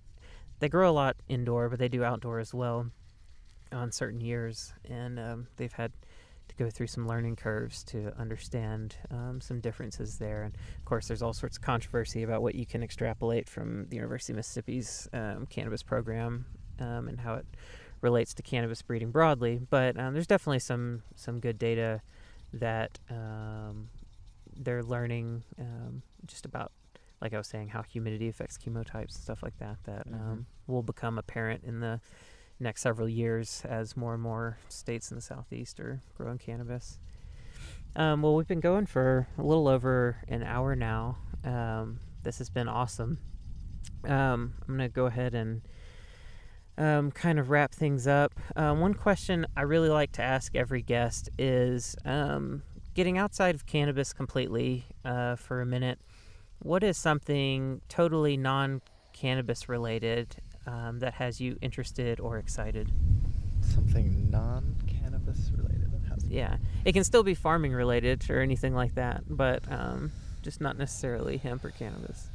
[0.59, 2.87] they grow a lot indoor, but they do outdoor as well
[3.71, 5.91] on certain years, and um, they've had
[6.47, 10.43] to go through some learning curves to understand um, some differences there.
[10.43, 13.95] And of course, there's all sorts of controversy about what you can extrapolate from the
[13.95, 16.45] University of Mississippi's um, cannabis program
[16.79, 17.45] um, and how it
[18.01, 19.59] relates to cannabis breeding broadly.
[19.69, 22.01] But um, there's definitely some some good data
[22.53, 23.89] that um,
[24.55, 25.43] they're learning
[26.27, 26.71] just about.
[27.21, 30.13] Like I was saying, how humidity affects chemotypes and stuff like that, that Mhm.
[30.13, 32.01] um, will become apparent in the
[32.59, 36.99] next several years as more and more states in the southeast are growing cannabis.
[37.95, 41.17] Um, well, we've been going for a little over an hour now.
[41.43, 43.17] Um, this has been awesome.
[44.03, 45.61] Um, I'm going to go ahead and
[46.77, 48.33] um, kind of wrap things up.
[48.55, 52.63] Um, one question I really like to ask every guest is um,
[52.93, 55.99] getting outside of cannabis completely uh, for a minute.
[56.59, 58.81] What is something totally non
[59.13, 60.35] cannabis related
[60.67, 62.91] um, that has you interested or excited?
[63.61, 65.91] Something non-cannabis related.
[65.91, 70.11] That has Yeah, it can still be farming related or anything like that, but um,
[70.41, 72.29] just not necessarily hemp or cannabis.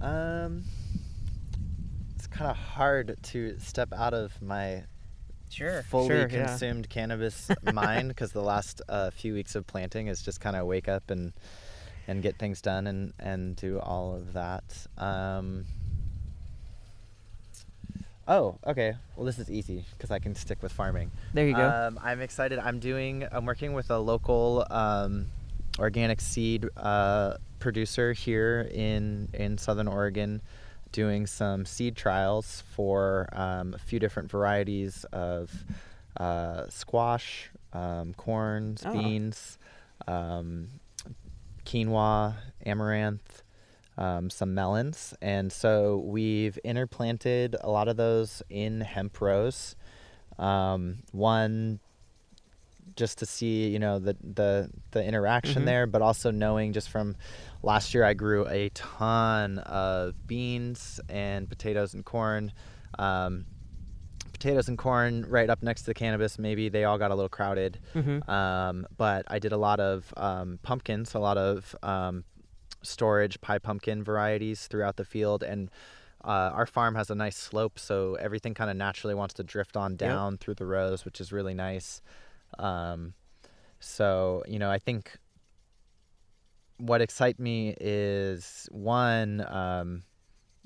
[0.00, 0.64] Um,
[2.14, 4.84] it's kind of hard to step out of my
[5.50, 6.46] Sure, fully sure, yeah.
[6.46, 10.66] consumed cannabis mind because the last uh, few weeks of planting is just kind of
[10.66, 11.32] wake up and
[12.08, 14.64] and get things done and and do all of that.
[14.98, 15.66] Um,
[18.28, 18.94] oh, okay.
[19.16, 21.10] Well, this is easy because I can stick with farming.
[21.32, 21.68] There you go.
[21.68, 22.58] Um, I'm excited.
[22.58, 23.26] I'm doing.
[23.30, 25.26] I'm working with a local um,
[25.78, 30.42] organic seed uh, producer here in in Southern Oregon,
[30.96, 35.52] doing some seed trials for um, a few different varieties of
[36.16, 38.92] uh, squash, um, corns, Oh.
[38.94, 39.58] beans,
[40.08, 40.68] um,
[41.66, 43.42] quinoa, amaranth,
[43.98, 45.12] um, some melons.
[45.20, 49.76] And so we've interplanted a lot of those in hemp rows.
[50.38, 51.78] Um, one
[52.96, 55.66] just to see, you know, the the the interaction Mhm.
[55.66, 57.16] there, but also knowing just from
[57.62, 62.52] last year I grew a ton of beans and potatoes and corn.
[62.98, 63.46] Um,
[64.32, 66.38] potatoes and corn right up next to the cannabis.
[66.38, 67.78] Maybe they all got a little crowded.
[67.94, 68.28] Mm-hmm.
[68.30, 72.24] Um, but I did a lot of um, pumpkins, a lot of um,
[72.82, 75.70] storage pie pumpkin varieties throughout the field, and
[76.24, 79.76] uh, our farm has a nice slope, so everything kind of naturally wants to drift
[79.76, 82.02] on down through the rows, which is really nice.
[82.58, 83.14] Um,
[83.80, 85.18] so you know, I think
[86.78, 90.02] what excites me is one, um,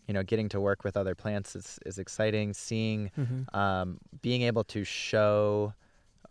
[0.07, 2.53] you know, getting to work with other plants is is exciting.
[2.53, 3.57] Seeing Mm-hmm.
[3.57, 5.73] um, being able to show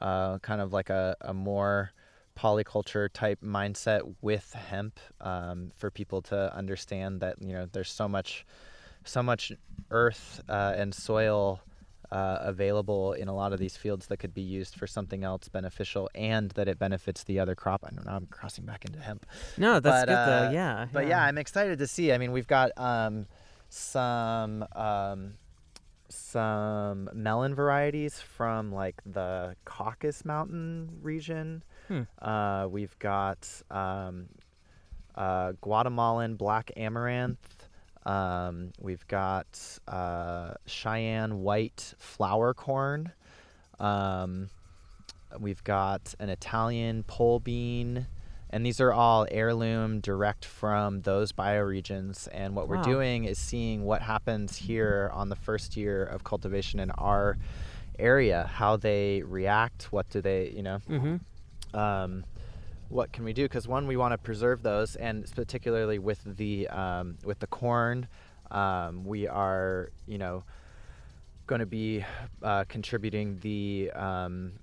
[0.02, 1.92] uh, kind of like a, a more
[2.38, 8.08] polyculture type mindset with hemp um, for people to understand that you know there's so
[8.08, 8.46] much
[9.04, 9.52] so much
[9.92, 11.60] earth uh, and soil
[12.12, 15.48] uh, available in a lot of these fields that could be used for something else
[15.48, 17.84] beneficial and that it benefits the other crop.
[17.86, 18.14] I don't know.
[18.14, 19.26] I'm crossing back into hemp.
[19.58, 20.52] No, that's But, good uh, though.
[20.52, 20.88] Yeah.
[20.92, 22.12] But yeah, I'm excited to see.
[22.12, 23.28] I mean, we've got um,
[23.70, 25.34] some um,
[26.10, 31.64] some melon varieties from like the Caucasus Mountain region.
[31.88, 32.02] Hmm.
[32.20, 34.30] Uh, we've got um,
[35.16, 37.59] uh, Guatemalan black amaranth.
[38.10, 43.12] Um, we've got uh, Cheyenne white flower corn.
[43.80, 44.50] Um,
[45.40, 48.08] we've got an Italian pole bean.
[48.52, 52.28] And these are all heirloom direct from those bioregions.
[52.32, 52.78] And what Wow.
[52.78, 57.38] we're doing is seeing what happens here on the first year of cultivation in our
[58.00, 61.78] area, how they react, what do they, you know, Mm-hmm.
[61.80, 62.24] um,
[62.90, 63.44] what can we do?
[63.44, 68.08] Because one, we want to preserve those, and particularly with the um, with the corn,
[68.52, 70.44] um, we are you know
[71.48, 72.04] going to be
[72.44, 74.54] uh, contributing the um,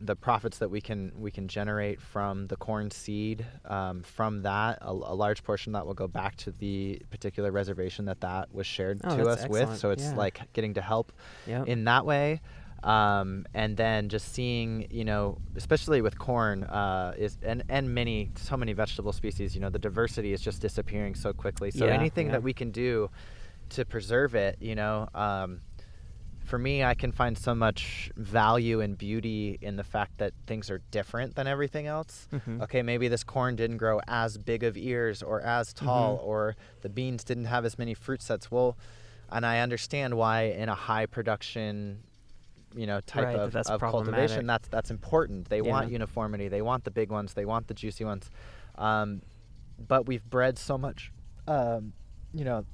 [0.00, 3.46] the profits that we can we can generate from the corn seed.
[3.64, 8.04] Um, from that, a, a large portion that will go back to the particular reservation
[8.04, 9.76] that that was shared Oh, to us with.
[9.78, 10.14] So it's Yeah.
[10.16, 11.12] like getting to help
[11.46, 11.68] Yep.
[11.68, 12.42] in that way.
[12.86, 18.30] Um, and then just seeing, you know, especially with corn, uh, is and and many
[18.36, 21.72] so many vegetable species, you know, the diversity is just disappearing so quickly.
[21.72, 22.32] So Yeah, anything yeah.
[22.34, 23.10] that we can do
[23.70, 25.62] to preserve it, you know, um,
[26.44, 30.70] for me, I can find so much value and beauty in the fact that things
[30.70, 32.28] are different than everything else.
[32.32, 32.62] Mhm.
[32.62, 36.24] Okay, maybe this corn didn't grow as big of ears or as tall, Mhm.
[36.24, 38.48] or the beans didn't have as many fruit sets.
[38.48, 38.76] Well,
[39.28, 42.04] and I understand why in a high production,
[42.76, 45.48] you know, type Right, of, that's of cultivation, that's that's important.
[45.48, 46.48] They want uniformity.
[46.48, 47.34] They want the big ones.
[47.34, 48.30] They want the juicy ones.
[48.76, 49.22] Um,
[49.88, 51.10] but we've bred so much,
[51.48, 51.92] um,
[52.32, 52.64] you know,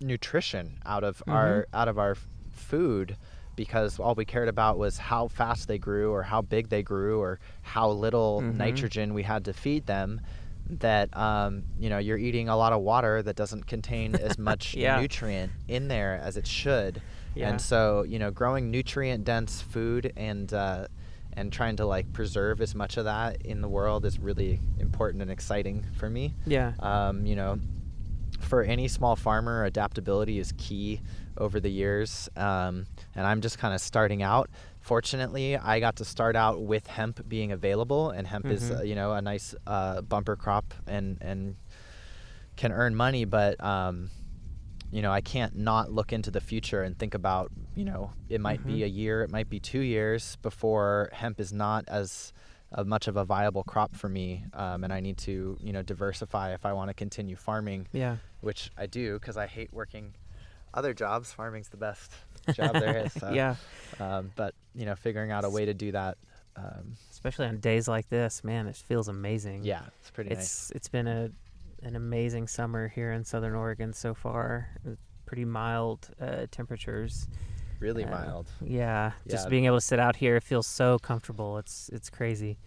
[0.00, 2.16] nutrition out of our out of our
[2.50, 3.16] food
[3.56, 7.20] because all we cared about was how fast they grew or how big they grew
[7.20, 8.54] or how little Mhm.
[8.56, 10.20] nitrogen we had to feed them
[10.66, 14.74] that um, you know you're eating a lot of water that doesn't contain as much
[14.74, 14.98] Yeah.
[15.00, 17.02] nutrient in there as it should
[17.34, 17.48] Yeah.
[17.50, 20.86] and so you know growing nutrient dense food and uh,
[21.32, 25.22] and trying to like preserve as much of that in the world is really important
[25.22, 26.72] and exciting for me Yeah.
[26.80, 27.58] um, you know,
[28.40, 31.00] for any small farmer, adaptability is key
[31.36, 32.28] over the years.
[32.36, 34.48] Um, and I'm just kind of starting out.
[34.80, 38.78] Fortunately, I got to start out with hemp being available, and hemp is, Mhm.
[38.78, 41.56] uh, you know, a nice uh, bumper crop and and
[42.56, 43.24] can earn money.
[43.26, 44.10] But um,
[44.90, 48.40] you know, I can't not look into the future and think about, you know, it
[48.40, 48.84] might be Mhm.
[48.84, 52.32] a year, it might be two years before hemp is not as
[52.72, 55.82] uh, much of a viable crop for me, um, and I need to, you know,
[55.82, 58.18] diversify if I want to continue farming, yeah.
[58.42, 60.14] which I do because I hate working
[60.72, 61.32] other jobs.
[61.32, 62.12] Farming's the best
[62.54, 63.12] job there is.
[63.20, 63.56] So, yeah.
[63.98, 66.16] Um, but you know, figuring out a way to do that,
[66.54, 69.64] um, Especially on days like this, man, it feels amazing.
[69.64, 70.38] yeah, it's pretty nice.
[70.38, 71.30] it's it's been a
[71.82, 74.70] an amazing summer here in Southern Oregon so far.
[75.26, 77.28] Pretty mild uh, temperatures.
[77.78, 78.48] Really Uh, mild.
[78.62, 81.56] Yeah, just being able to sit out here it feels so comfortable.
[81.58, 82.58] It's it's crazy.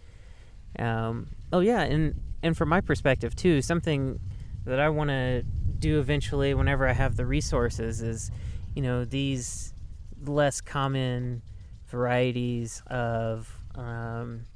[0.78, 4.18] Um, oh yeah, and and from my perspective too, something
[4.64, 5.44] that I want to
[5.78, 8.30] do eventually, whenever I have the resources, is
[8.74, 9.72] you know these
[10.26, 11.42] less common
[11.86, 14.46] varieties of um,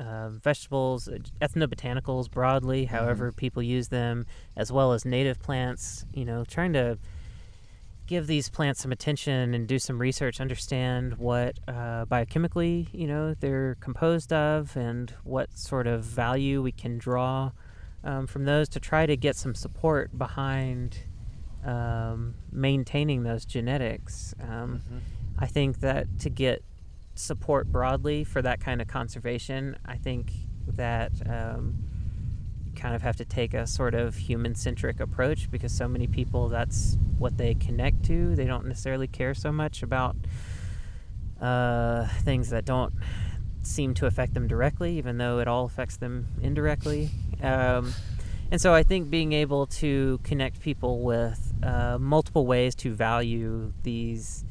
[0.00, 1.08] uh, vegetables,
[1.40, 4.26] ethnobotanicals broadly, however people use them,
[4.56, 6.04] as well as native plants.
[6.12, 6.98] You know, trying to
[8.06, 13.34] give these plants some attention and do some research, understand what uh, biochemically, you know,
[13.34, 17.50] they're composed of, and what sort of value we can draw
[18.02, 20.98] um, from those to try to get some support behind
[21.64, 24.34] um, maintaining those genetics.
[24.38, 25.00] Um, Mhm.
[25.38, 26.62] I think that to get
[27.14, 30.32] support broadly for that kind of conservation, I think
[30.66, 31.74] that um,
[32.64, 36.06] you kind of have to take a sort of human centric approach because so many
[36.06, 38.34] people that's what they connect to.
[38.34, 40.16] They don't necessarily care so much about
[41.40, 42.94] uh, things that don't
[43.62, 47.10] seem to affect them directly, even though it all affects them indirectly.
[47.42, 47.94] Um,
[48.50, 53.72] and so I think being able to connect people with uh, multiple ways to value
[53.82, 54.44] these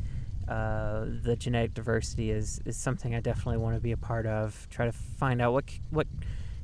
[0.48, 4.68] uh, the genetic diversity is, is something I definitely want to be a part of.
[4.70, 6.08] Try to find out what what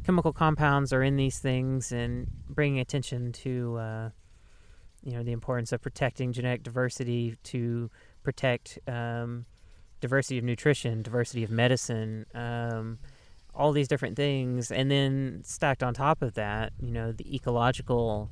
[0.04, 4.10] chemical compounds are in these things and bringing attention to uh,
[5.04, 7.90] you know the importance of protecting genetic diversity to
[8.24, 9.46] protect um,
[10.02, 12.98] diversity of nutrition, diversity of medicine, um,
[13.54, 18.32] all these different things, and then stacked on top of that, you know, the ecological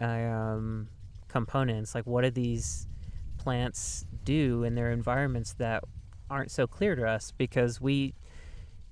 [0.00, 0.88] um,
[1.28, 1.94] components.
[1.94, 2.86] Like, what are these
[3.42, 5.82] plants do in their environments that
[6.30, 8.14] aren't so clear to us because we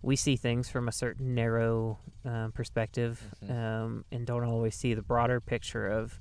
[0.02, 3.50] we see things from a certain narrow um, perspective Mhm.
[3.50, 6.18] um, and don't always see the broader picture of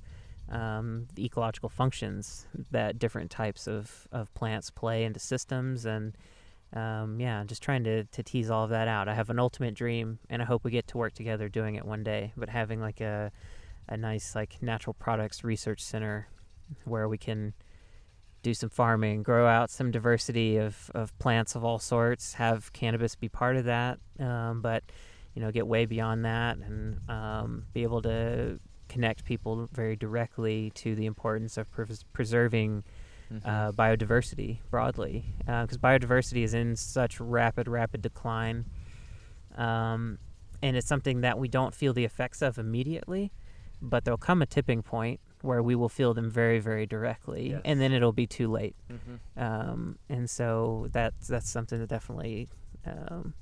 [0.50, 6.16] um, the ecological functions that different types of, of plants play into systems and
[6.72, 9.74] um, yeah just trying to, to tease all of that out i have an ultimate
[9.74, 12.80] dream and i hope we get to work together doing it one day but having
[12.80, 13.32] like a,
[13.88, 16.28] a nice like natural products research center
[16.84, 17.52] where we can
[18.42, 23.14] do some farming, grow out some diversity of, of plants of all sorts, have cannabis
[23.14, 24.82] be part of that, um, but
[25.34, 28.58] you know, get way beyond that and um, be able to
[28.88, 32.82] connect people very directly to the importance of pres- preserving
[33.32, 33.42] Mhm.
[33.46, 38.64] uh, biodiversity broadly, because biodiversity is in such rapid, rapid decline,
[39.56, 40.18] um,
[40.62, 43.30] and it's something that we don't feel the effects of immediately,
[43.80, 47.62] but there'll come a tipping point where we will feel them very, very directly, Yes.
[47.64, 48.76] and then it'll be too late.
[48.90, 49.18] Mhm.
[49.42, 52.48] Um, and so that's that's something that definitely,
[52.86, 53.34] um,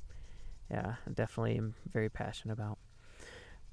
[0.71, 2.79] yeah, definitely am very passionate about.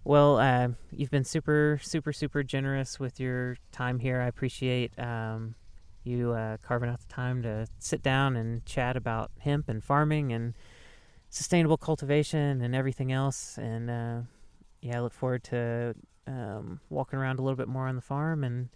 [0.04, 4.22] Well, uh, you've been super, super, super generous with your time here.
[4.22, 5.56] I appreciate um,
[6.04, 10.32] you uh, carving out the time to sit down and chat about hemp and farming
[10.32, 10.54] and
[11.32, 13.58] sustainable cultivation and everything else.
[13.58, 14.22] And uh,
[14.82, 15.96] yeah, I look forward to
[16.28, 18.70] um, walking around a little bit more on the farm and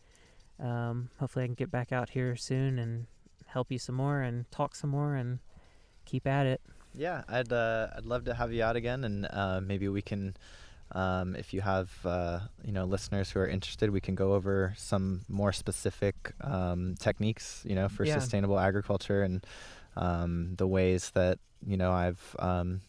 [0.60, 3.08] um, hopefully I can get back out here soon and
[3.48, 5.40] help you some more and talk some more and
[6.06, 6.62] keep at it.
[6.94, 10.36] Yeah, I'd uh, I'd love to have you out again, and uh, maybe we can,
[10.92, 14.74] um, if you have uh, you know listeners who are interested, we can go over
[14.76, 18.20] some more specific um, techniques, you know, for Yeah.
[18.20, 19.46] sustainable agriculture and
[19.96, 22.82] um, the ways that you know I've um,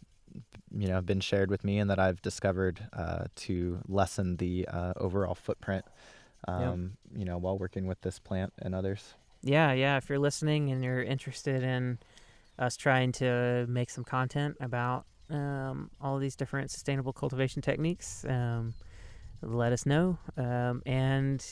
[0.76, 4.92] you know been shared with me and that I've discovered uh, to lessen the uh,
[4.96, 5.84] overall footprint.
[6.48, 9.14] Um, You know, while working with this plant and others.
[9.42, 9.96] yeah, yeah.
[9.98, 11.98] If you're listening and you're interested in
[12.58, 18.74] us trying to make some content about um, all these different sustainable cultivation techniques, um,
[19.42, 20.18] let us know.
[20.36, 21.44] Um, and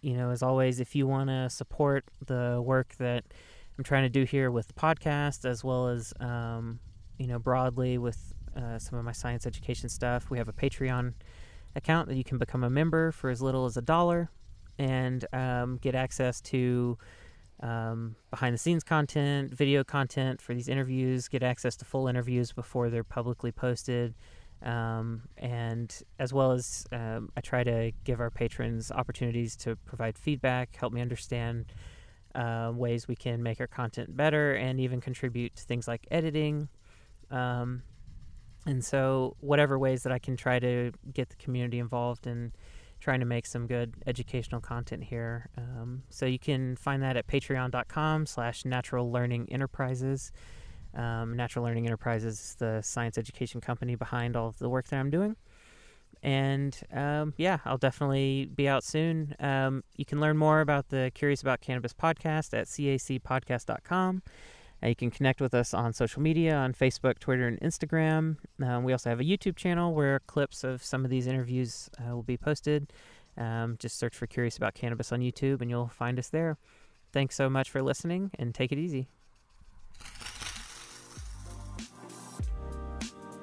[0.00, 3.24] you know, as always, if you want to support the work that
[3.76, 6.80] I'm trying to do here with the podcast, as well as um,
[7.18, 11.14] you know broadly with uh, some of my science education stuff, we have a Patreon
[11.76, 14.30] account that you can become a member for as little as a dollar
[14.78, 16.98] and um, get access to
[17.60, 22.52] um, behind the scenes content, video content for these interviews, get access to full interviews
[22.52, 24.14] before they're publicly posted.
[24.62, 30.18] Um, and as well as um, I try to give our patrons opportunities to provide
[30.18, 31.72] feedback, help me understand
[32.34, 36.68] uh, ways we can make our content better, and even contribute to things like editing.
[37.30, 37.82] Um,
[38.70, 42.52] and so, whatever ways that I can try to get the community involved in
[43.00, 45.48] trying to make some good educational content here.
[45.56, 50.32] Um, so you can find that at patreon.com slash natural learning enterprises.
[50.94, 54.98] Um, natural Learning Enterprises is the science education company behind all of the work that
[54.98, 55.36] I'm doing.
[56.22, 59.34] And um, yeah, I'll definitely be out soon.
[59.38, 64.22] Um, you can learn more about the Curious About Cannabis podcast at cacpodcast.com.
[64.82, 68.36] Uh, you can connect with us on social media on Facebook, Twitter, and Instagram.
[68.62, 72.14] Um, we also have a YouTube channel where clips of some of these interviews uh,
[72.14, 72.92] will be posted.
[73.36, 76.56] Um, just search for Curious About Cannabis on YouTube and you'll find us there.
[77.12, 79.08] Thanks so much for listening and take it easy.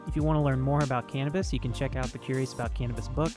[0.07, 2.73] If you want to learn more about cannabis, you can check out the Curious About
[2.73, 3.31] Cannabis book,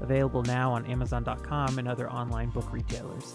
[0.00, 3.34] available now on Amazon.com and other online book retailers.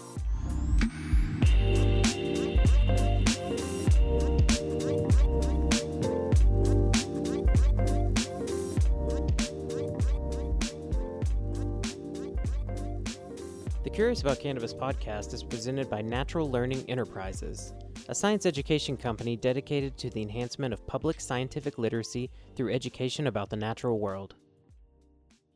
[13.82, 17.72] The Curious About Cannabis podcast is presented by Natural Learning Enterprises,
[18.10, 23.48] a science education company dedicated to the enhancement of public scientific literacy through education about
[23.48, 24.34] the natural world.